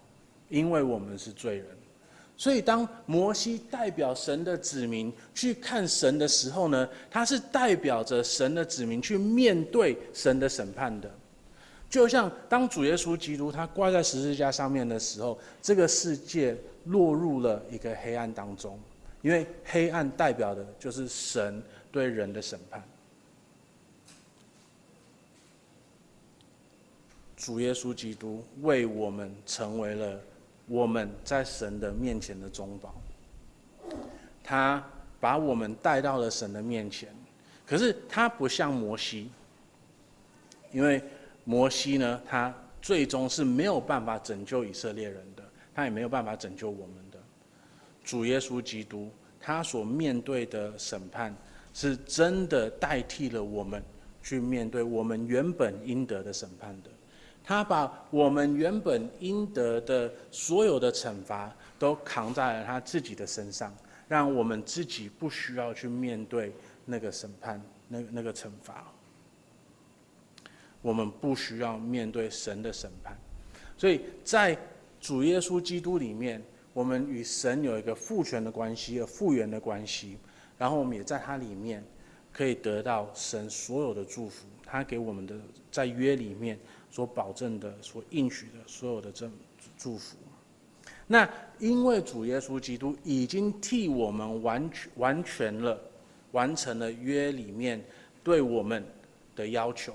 [0.48, 1.66] 因为我们是罪人。
[2.36, 11.10] 所以当摩西代表神的子民去看神的时候呢，他是代表着神的子民去面对神的审判的。
[11.88, 16.54] 就像当主耶稣基督他挂在十字架上面的时候，这个世界
[16.86, 18.78] 落入了一个黑暗当中，
[19.22, 22.82] 因为黑暗代表的就是神对人的审判。
[27.36, 30.20] 主耶稣基督为我们成为了
[30.66, 32.94] 我们在神的面前的中保，
[34.42, 34.84] 他
[35.20, 37.08] 把我们带到了神的面前。
[37.64, 39.30] 可是他不像摩西，
[40.72, 41.00] 因为。
[41.48, 47.18] 摩西呢，他最终是没有办法拯救以色列人的，他也没有办法拯救我们的。
[48.04, 51.32] 主耶稣基督，他所面对的审判，
[51.72, 53.80] 是真的代替了我们
[54.22, 56.90] 去面对我们原本应得的审判的。
[57.44, 63.72] 他把我们原本应得的所有的惩罚，都扛在了他自己的身上，
[64.08, 66.52] 让我们自己不需要去面对
[66.84, 68.92] 那个审判，那那个惩罚。
[70.86, 73.18] 我们不需要面对神的审判，
[73.76, 74.56] 所以在
[75.00, 76.40] 主耶稣基督里面，
[76.72, 80.16] 我们与神有一个父权的关系，一个复原的关系，
[80.56, 81.82] 然后我们也在他里面
[82.32, 85.34] 可以得到神所有的祝福，他给我们的
[85.72, 86.56] 在约里面
[86.88, 89.28] 所保证的、所应许的所有的这
[89.76, 90.16] 祝福。
[91.08, 95.76] 那因为主耶稣基督已经替我们完全完全了，
[96.30, 97.84] 完成了约里面
[98.22, 98.84] 对我们
[99.34, 99.92] 的要求。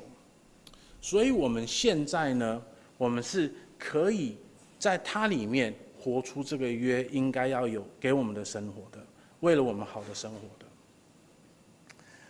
[1.01, 2.61] 所以，我们现在呢，
[2.95, 4.37] 我们是可以
[4.77, 9.03] 在它里面活出这个约应该要有给我们的生活的，
[9.39, 10.65] 为了我们好的生活的。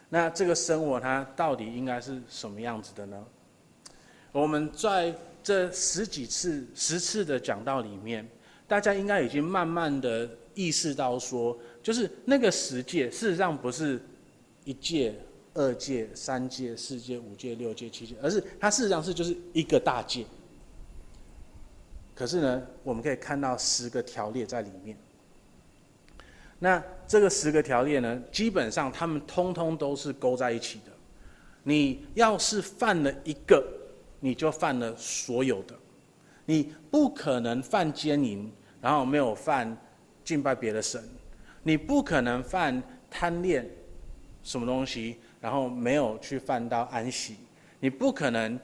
[0.07, 3.25] 那这个生活它到底应该是什么样子的呢？
[4.31, 5.13] 我们在
[5.43, 8.25] 这十几次、十次的讲道里面，
[8.67, 14.01] 大家应该已经慢慢的意识到说，就是那个十诫，事实上不是
[14.63, 15.13] 一诫。
[15.53, 20.25] 二诫、三诫、四诫、五诫、六诫、七诫，而是它事实上是就是一个大诫。
[22.15, 24.95] 可是呢，我们可以看到十个条列在里面。
[26.59, 30.91] 那这个十个条列呢，基本上他们通通都是勾在一起的。
[31.63, 33.65] 你要是犯了一个，
[34.19, 35.75] 你就犯了所有的。
[36.45, 39.75] 你不可能犯奸淫，然后没有犯
[40.23, 41.03] 敬拜别的神。
[41.63, 43.67] 你不可能犯贪恋
[44.43, 45.17] 什么东西。
[45.41, 47.35] 然后没有去犯到安息，
[47.79, 48.57] 你不可能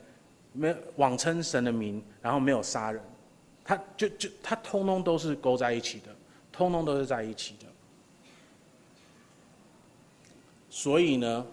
[0.54, 3.04] 没有妄称神的名，然后没有杀人，
[3.66, 6.16] 他就就他通通都是勾在一起的，
[6.52, 7.66] 通通都是在一起的。
[10.70, 11.46] 所以呢，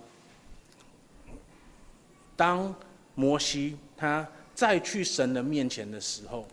[2.37, 2.75] 当
[3.15, 6.47] 摩西他再去神的面前的时候，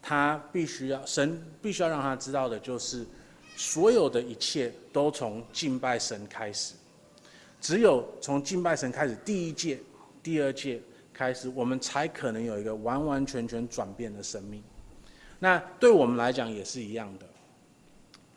[0.00, 3.06] 他必须要神必须要让他知道的就是，
[3.54, 6.74] 所有的一切都从敬拜神开始，
[7.62, 9.78] 只有从敬拜神开始，第一届、
[10.22, 10.82] 第二届
[11.14, 14.60] 开始，我们才可能有一个完完全全转变的生命。
[15.38, 17.26] 那对我们来讲也是一样的，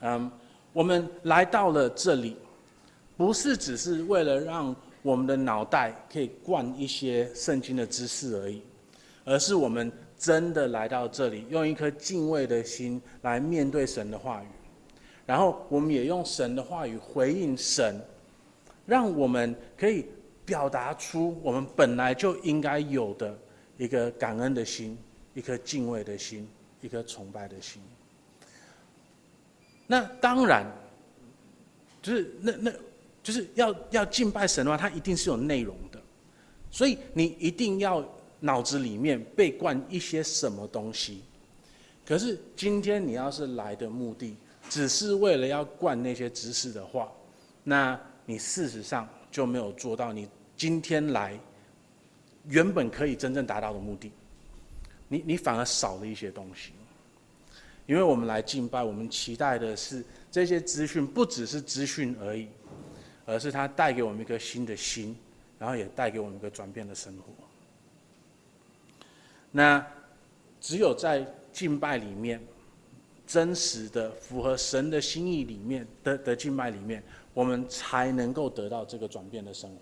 [0.00, 0.30] 嗯，
[0.72, 2.36] 我们来到了这里。
[3.16, 8.62] 不是只是为了让我们的脑袋可以灌一些圣经的知识而已，
[9.24, 14.46] 而是我们真的来到这里，用一颗敬畏的心来面对神的话语，
[15.24, 17.98] 然后我们也用神的话语回应神，
[18.86, 20.06] 让我们可以
[20.44, 23.36] 表达出我们本来就应该有的
[23.76, 24.96] 一个感恩的心，
[25.34, 26.48] 一颗敬畏的心，
[26.80, 27.82] 一颗崇拜的心。
[29.86, 30.64] 那当然，
[32.00, 32.72] 就是那那。
[33.22, 36.00] 就是要要敬拜神的话，它一定是有内容的，
[36.70, 38.08] 所以你一定要
[38.38, 41.24] 脑子里面被灌一些什么东西。
[42.06, 44.36] 可是今天你要是来的目的
[44.68, 47.10] 只是为了要灌那些知识的话，
[47.64, 51.38] 那你事实上就没有做到你今天来
[52.48, 54.12] 原本可以真正达到的目的。
[55.08, 56.72] 你你反而少了一些东西，
[57.86, 62.48] 因为我们来敬拜，我们期待的是这些资讯不只是资讯而已。
[63.28, 65.16] 而是它带给我们一个新的心，
[65.58, 67.24] 然后也带给我们一个转变的生活。
[69.50, 69.84] 那
[70.60, 72.40] 只有在敬拜里面，
[73.26, 77.02] 真实的符合神的心意里面的的敬拜里面，
[77.36, 79.80] 我们才能够得到这个转变的生活。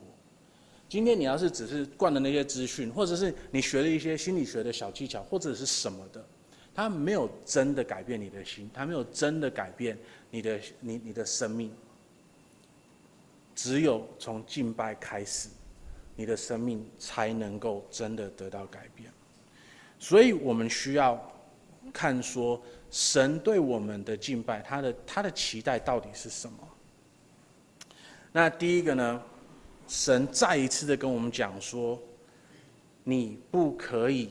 [0.89, 6.27] 今天你要是只是灌了那些资讯，或者是你学了一些心理学的小技巧，或者是什么的，
[6.75, 9.97] 它没有真的改变你的心，它没有真的改变
[10.33, 11.71] 你的你你的生命。
[13.55, 15.49] 只有从敬拜开始，
[16.17, 19.09] 你的生命才能够真的得到改变。
[20.01, 21.33] 所以我们需要
[21.93, 26.59] 看说，神对我们的敬拜，他的他的期待到底是什么？
[28.37, 29.23] 那第一个呢，
[29.87, 31.97] 神再一次的跟我们讲说，
[33.05, 34.31] 你不可以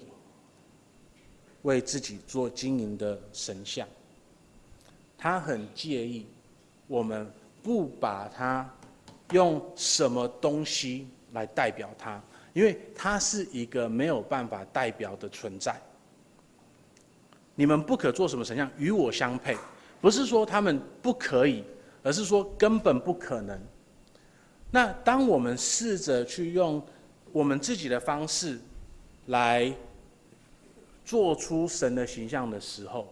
[1.62, 3.88] 为自己做金银的神像。
[5.18, 6.26] 他很介意
[6.86, 7.26] 我们
[7.64, 8.70] 不把它。
[9.32, 12.22] 用什么东西来代表它？
[12.52, 15.82] 因为它是一个没有办法代表的存在。
[17.56, 19.58] 你们不可做什么神像与我相配，
[20.00, 21.64] 不是说他们不可以，
[22.04, 23.60] 而是说根本不可能。
[24.74, 26.84] 那当我们试着去用
[27.32, 28.60] 我们自己的方式
[29.28, 29.74] 来
[31.06, 33.08] 做出神的形象的时候，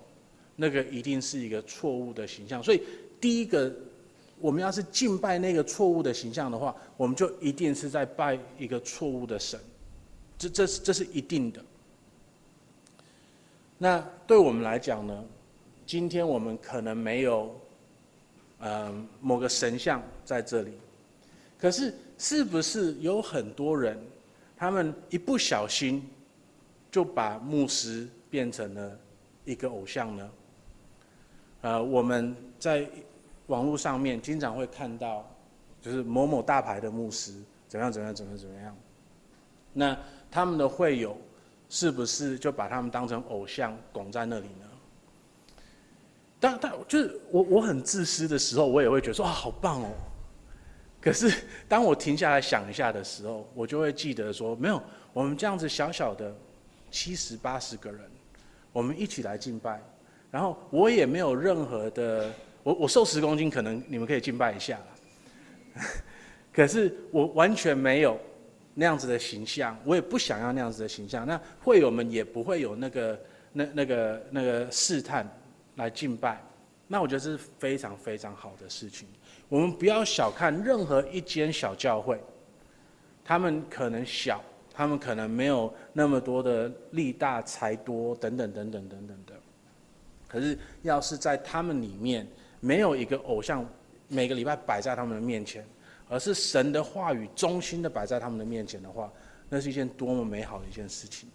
[0.56, 2.62] 那个一定是一个错误的形象。
[2.62, 2.82] 所以
[3.22, 3.72] 第一个。
[4.44, 9.60] 我们要是敬拜那个错误的形象的话，我们就一定是在拜一个错误的神，
[10.36, 11.64] 这这是这是一定的。
[13.78, 15.24] 那对我们来讲呢，
[15.86, 17.56] 今天我们可能没有，
[18.58, 20.72] 呃，某个神像在这里，
[21.62, 23.98] 可是是不是有很多人，
[24.58, 26.04] 他们一不小心
[26.90, 29.00] 就把牧师变成了
[29.46, 30.30] 一个偶像呢？
[31.62, 32.90] 呃，我们在。
[33.48, 35.30] 网络上面经常会看到，
[35.82, 37.34] 就是某某大牌的牧师
[37.68, 38.78] 怎样怎样怎样怎样。
[39.74, 39.98] 那
[40.30, 41.18] 他们的会友
[41.68, 44.68] 是不是就把他们当成偶像拱在那里呢？
[46.40, 49.90] 但但就是我我很自私的时候，我也会觉得说啊好棒哦。
[51.02, 51.34] 可是
[51.68, 54.82] 当我停下来想一下的时候，我就会记得说没有，
[55.12, 56.34] 我们这样子小小的
[56.92, 58.00] 七十八十个人，
[58.72, 59.82] 我们一起来敬拜，
[60.30, 62.32] 然后我也没有任何的。
[62.64, 64.80] 我我瘦十公斤，可能你们可以敬拜一下，
[66.54, 68.16] 可是我完全没有
[68.76, 71.26] 那样子的形象，我也不想要那样子的形象。
[71.26, 73.20] 那会友们也不会有那个
[73.52, 75.28] 那那个那个试探
[75.78, 76.40] 来敬拜。
[76.92, 79.08] 那我觉得这是非常非常好的事情。
[79.48, 82.22] 我们不要小看任何一间小教会，
[83.24, 89.34] 他们可能小，他们可能没有那么多的力大财多等等等等等等的。
[90.28, 92.28] 可是要是在他们里面。
[92.64, 93.68] 没有一个偶像，
[94.08, 95.66] 每个礼拜摆在他们的面前，
[96.08, 99.12] 而是神的话语衷心的摆在他们的面前的话，
[99.50, 101.28] 那是一件多么美好的一件事情！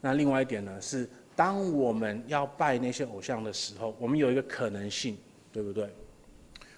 [0.00, 5.16] 那另外一点呢，是当我们要拜那些偶像的时候，我们有一个可能性，
[5.52, 5.92] 对不对？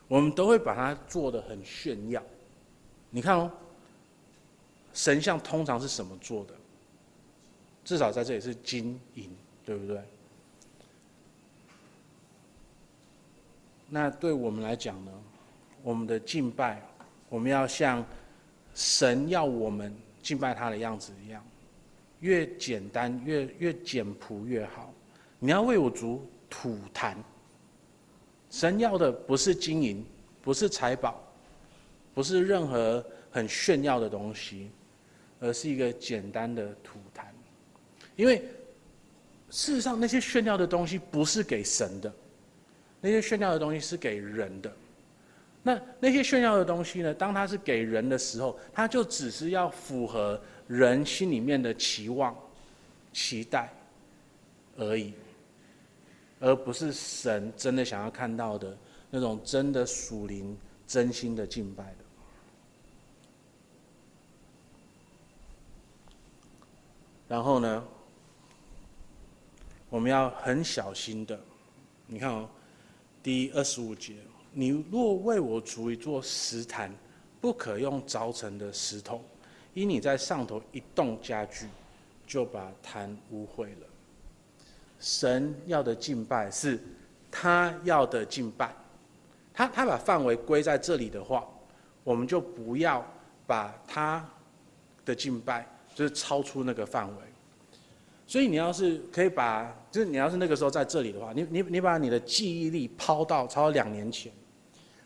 [0.09, 2.23] 我们都会把它做得很炫耀，
[3.11, 3.51] 你看哦，
[4.93, 6.55] 神像通常是什么做的？
[7.85, 9.31] 至少在这里是金银，
[9.64, 10.03] 对不对？
[13.89, 15.12] 那对我们来讲呢，
[15.83, 16.83] 我们的敬拜，
[17.29, 18.05] 我们要像
[18.75, 21.45] 神要我们敬拜他的样子一样，
[22.21, 24.93] 越简单越越简朴越好。
[25.39, 27.16] 你要为我族吐痰，
[28.51, 30.05] 神要的不是金银，
[30.43, 31.23] 不是财宝，
[32.14, 34.71] 不是任何很炫耀的东西，
[35.41, 37.25] 而是一个简单的吐痰。
[38.16, 38.45] 因为
[39.49, 42.12] 事实上，那些炫耀的东西不是给神的。
[43.01, 44.71] 那些炫耀的东西是给人的，
[45.62, 47.14] 那那些炫耀的东西呢？
[47.14, 50.39] 当它是给人的时候，它就只是要符合
[50.71, 52.33] 人心里面的期望、
[53.12, 53.68] 期待
[54.77, 55.12] 而已，
[56.39, 58.79] 而不是神真的想要看到的
[59.11, 60.57] 那种真的属灵、
[60.87, 62.05] 真心的敬拜的。
[67.27, 67.85] 然后呢，
[69.89, 71.39] 我们要很小心的，
[72.07, 72.49] 你看哦。
[73.23, 74.14] 第二十五节，
[74.51, 76.91] 你若为我筑一座石坛，
[77.39, 79.23] 不可用凿成的石头，
[79.75, 81.66] 因你在上头一动家具，
[82.27, 83.87] 就把坛污秽了。
[84.99, 86.79] 神要的敬拜是
[87.31, 88.75] 他要的敬拜，
[89.55, 91.49] 他他把范围归在这里的话，
[92.05, 93.05] 我们就不要
[93.47, 94.29] 把他
[95.05, 97.23] 的敬拜就是超出那个范围。
[98.27, 104.31] 所以你要是可以把，就是你要是那个时候在这里的话，你你你把你的记忆力抛到超过两年前，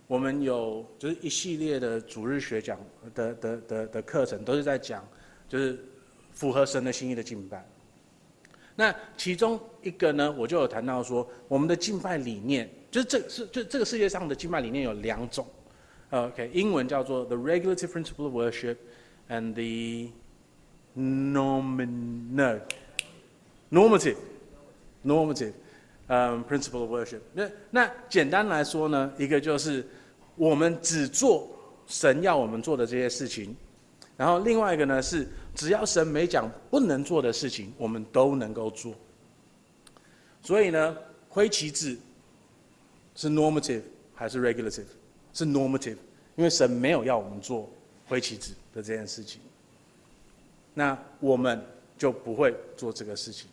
[0.07, 2.79] 我们有就是一系列的主日学讲
[3.15, 5.07] 的的的的课程，都是在讲
[5.49, 5.79] 就是
[6.33, 7.67] 符合神的心意的敬拜。
[8.77, 15.47] 那其中一个呢，我就有谈到说，我们的敬拜理念，就是这是就这个世界上的敬拜理念有两种
[16.11, 18.77] ，OK，英文叫做 The Regulative Principle of Worship
[19.29, 20.13] and the
[20.97, 22.61] Nominal
[23.71, 24.19] Normative,
[25.05, 25.53] normative,
[26.09, 27.51] 嗯 principle of worship 那。
[27.71, 29.87] 那简单来说呢，一个就是
[30.37, 31.49] 我们只做
[31.87, 33.55] 神要我们做的这些事情，
[34.17, 38.95] 然后另外一个呢是只要神没讲不能做的事情，我们都能够做。
[40.43, 40.97] 所以呢，
[41.29, 41.97] 挥旗子
[43.15, 43.83] 是 normative
[44.15, 44.87] 还是 regulative？
[45.33, 45.97] 是 normative，
[46.37, 47.71] 因为神没有要我们做
[48.07, 49.41] 挥旗子的这件事情，
[50.75, 51.65] 那我们
[51.97, 53.49] 就不会做这个事情。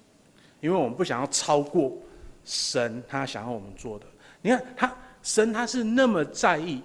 [0.60, 1.98] 因为我们不想要超过
[2.44, 4.06] 神他想要我们做的。
[4.42, 6.82] 你看他神他是那么在意，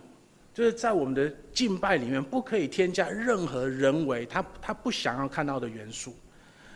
[0.52, 6.14] 就是在我们的敬拜里面不可以添加任何人为他他不想要看到的元素。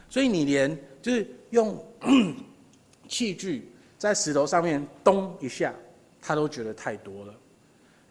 [0.08, 1.82] 所以你连就是用
[3.06, 5.74] 器具在石头上面咚一下，
[6.20, 7.34] 他都觉得太多了。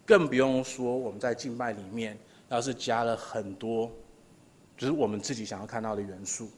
[0.05, 2.17] 更不用说我们在敬拜里面
[2.49, 3.91] 要是加了很多，
[4.77, 6.49] 就是我们自己想要看到的元素，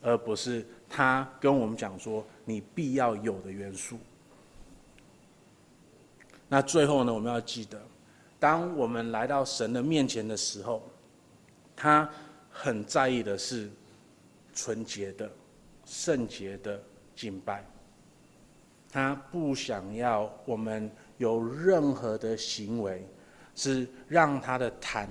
[0.00, 0.64] 而不是。
[0.90, 3.98] 他跟我们讲说，你必要有的元素。
[6.48, 7.78] 那最后呢，我们要记得，
[8.40, 10.82] 当我们来到神的面前的时候，
[11.76, 12.10] 他
[12.50, 13.68] 很在意的是
[14.54, 15.30] 纯洁的、
[15.84, 16.82] 圣洁的
[17.14, 17.62] 敬拜。
[18.90, 23.06] 他不想要我们有任何的行为
[23.54, 25.06] 是让他的坛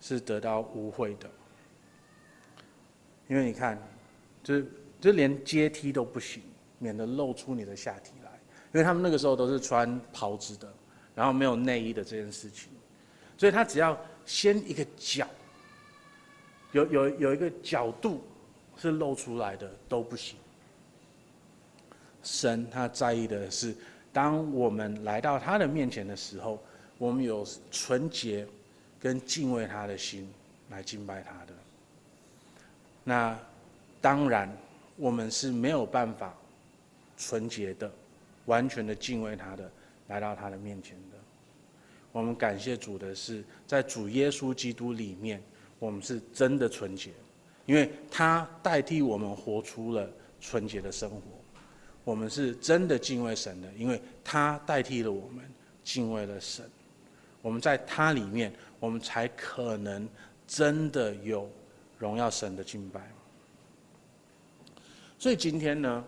[0.00, 1.30] 是得到污秽的，
[3.28, 3.80] 因为你看。
[4.40, 4.62] 就
[5.00, 6.42] 就连阶梯都不行，
[6.78, 8.30] 免得露出你的下体来。
[8.72, 10.72] 因为他们那个时候都是穿袍子的，
[11.14, 12.68] 然后没有内衣的这件事情，
[13.36, 15.26] 所以他只要先一个角，
[16.72, 18.22] 有有有一个角度
[18.76, 20.36] 是露出来的都不行。
[22.22, 23.74] 神他在意的是，
[24.12, 26.62] 当我们来到他的面前的时候，
[26.98, 28.46] 我们有纯洁
[29.00, 30.28] 跟敬畏他的心
[30.70, 31.52] 来敬拜他的。
[33.04, 33.38] 那。
[34.00, 34.48] 当然，
[34.98, 36.36] 我们是没有办法
[37.16, 37.90] 纯洁的、
[38.46, 39.70] 完全的敬畏他的，
[40.08, 41.16] 来到他的面前的。
[42.10, 45.40] 我们感谢主的是，在主耶稣基督里面，
[45.78, 47.12] 我们是真的纯洁，
[47.64, 51.20] 因为他代替我们活出了纯洁的生活。
[52.02, 55.44] 我们是真的敬畏神的，因为他代替了我们
[55.84, 56.64] 敬畏了神。
[57.40, 60.08] 我们在他里面，我们才可能
[60.46, 61.48] 真的有
[61.98, 63.08] 荣耀神的敬拜。
[65.18, 66.04] 所以今天呢，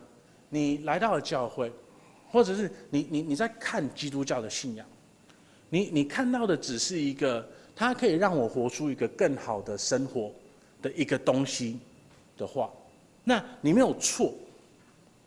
[0.48, 1.72] 你来到了教会，
[2.30, 4.86] 或者是你你你在看基督教的信仰，
[5.68, 10.30] 你你看到的只是一个，它可以让我活出一个更好的生活
[10.80, 11.78] 的一个东西
[12.38, 12.70] 的话，
[13.24, 14.32] 那你没有错。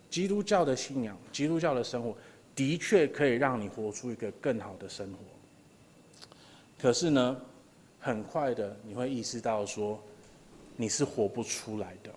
[0.10, 2.16] 基督教的信仰，基督教的生活，
[2.56, 5.18] 的确可以让你活出一个更好的生活。
[6.80, 7.42] 可是呢，
[8.00, 10.00] 很快的你会意识到说，
[10.76, 12.12] 你是活不出来的。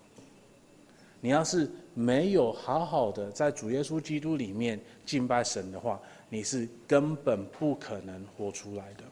[1.21, 9.05] 你要是没有好好的在主耶稣基督里面敬拜神的话，你是根本不可能活出来的。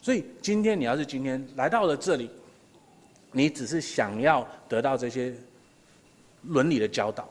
[0.00, 2.28] 所以今天你要是今天来到了这里，
[3.30, 5.32] 你只是想要得到这些
[6.42, 7.28] 伦理的教导，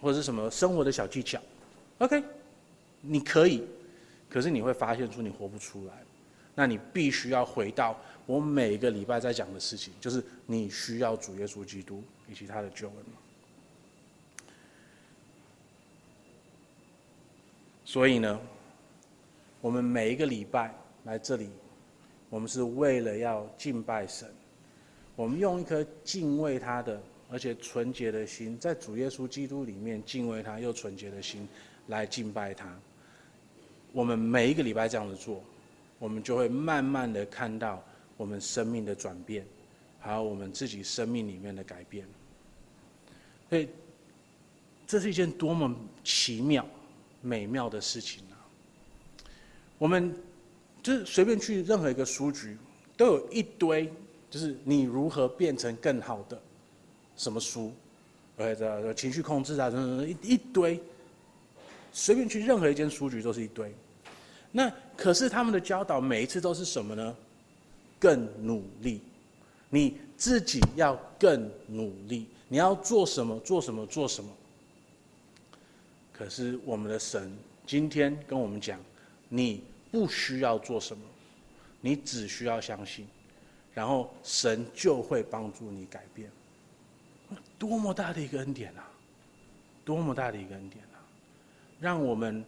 [0.00, 1.40] 或者是什么生活的小技巧
[1.98, 2.22] ，OK，
[3.00, 3.64] 你可以，
[4.30, 5.92] 可是你会发现出你活不出来。
[6.54, 7.96] 那你必须要回到
[8.26, 12.96] 我每个礼拜在讲的事情，就是你需要主耶稣基督以及他的救恩。
[17.84, 18.40] 所以呢，
[19.60, 20.74] 我们每一个礼拜
[21.04, 21.48] 来这里，
[22.30, 24.28] 我们是为了要敬拜神，
[25.16, 27.00] 我们用一颗敬畏他的
[27.30, 31.48] 而且纯洁的心，在主耶稣基督里面敬畏他又纯洁的心
[31.86, 32.78] 来敬拜他。
[33.92, 35.42] 我们每一个礼拜这样子做。
[36.00, 37.82] 我们就会慢慢的看到
[38.16, 39.44] 我们生命的转变，
[39.98, 42.06] 还有我们自己生命里面的改变。
[43.48, 43.68] 所以，
[44.86, 45.74] 这是一件多么
[46.04, 46.66] 奇妙、
[47.22, 48.36] 美妙的事情啊！
[49.78, 50.14] 我们
[50.82, 52.56] 就是随便去任何一个书局，
[52.96, 53.90] 都有一堆，
[54.30, 56.40] 就是你如何变成更好的
[57.16, 57.72] 什么书，
[58.36, 60.80] 或者情绪控制啊，等等一一堆，
[61.92, 63.72] 随便去任何一间书局都是一堆。
[64.52, 67.16] 那可是他们的教导每一次都是什么呢？
[67.98, 69.00] 更努力，
[69.70, 73.38] 你自己要更努力，你要做什么？
[73.40, 73.86] 做什么？
[73.86, 74.30] 做什么？
[76.12, 77.32] 可是我们的神
[77.66, 78.80] 今天跟我们讲，
[79.28, 81.04] 你不需要做什么，
[81.80, 83.06] 你只需要相信，
[83.72, 86.30] 然后神就会帮助你改变。
[87.58, 88.90] 多么大的一个恩典啊！
[89.84, 90.98] 多么大的一个恩典啊！
[91.78, 92.44] 让我们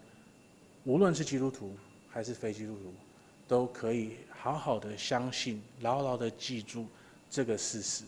[0.84, 1.76] 无论是基督徒。
[2.12, 2.92] 还是非基督徒，
[3.46, 6.88] 都可以好好的相信，牢牢的记住
[7.30, 8.02] 这个事实，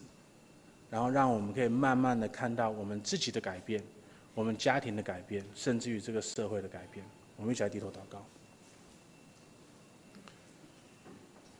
[0.92, 3.82] 然后让我们可以慢慢的看到我们自己的改变，
[4.34, 7.02] 我们家庭的改变，甚至于这个社会的改变。
[7.38, 8.22] 我们一起来低头祷告。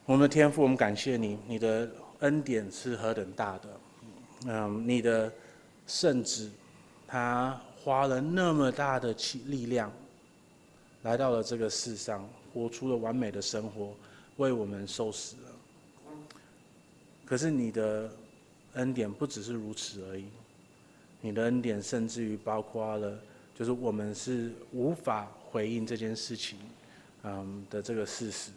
[0.04, 3.80] 我们的天父，我们感谢你，你的恩典是何等大的，
[4.48, 5.32] 嗯，你的
[5.86, 6.50] 圣子，
[7.08, 9.90] 他花了那么大的气力量。
[11.04, 13.94] 来到了这个世上，活出了完美的生活，
[14.36, 15.50] 为我们受死了。
[17.24, 18.10] 可是你的
[18.74, 20.26] 恩典不只是如此而已，
[21.20, 23.18] 你的恩典甚至于包括了，
[23.54, 26.58] 就是我们是无法回应这件事情，
[27.24, 28.50] 嗯的这个事实。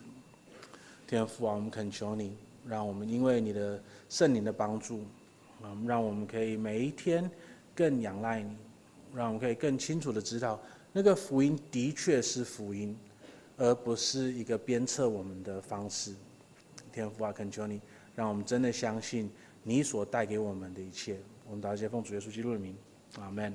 [1.08, 2.36] 天父啊，我们恳求你，
[2.68, 5.04] 让我们因为你的圣灵的帮助，
[5.64, 7.30] 嗯，让我们可以每一天
[7.76, 8.56] 更仰赖你，
[9.14, 10.60] 让我们可以更清楚的知道。
[10.92, 12.98] 那个福音的确是福音，
[13.58, 16.14] 而不是一个鞭策我们的方式。
[16.92, 17.82] 天父啊，恳求你，
[18.16, 19.30] 让我们真的相信
[19.68, 21.20] 你所带给我们的一切。
[21.48, 22.76] 我们答谢，奉主耶稣基督的名，
[23.20, 23.52] 阿门。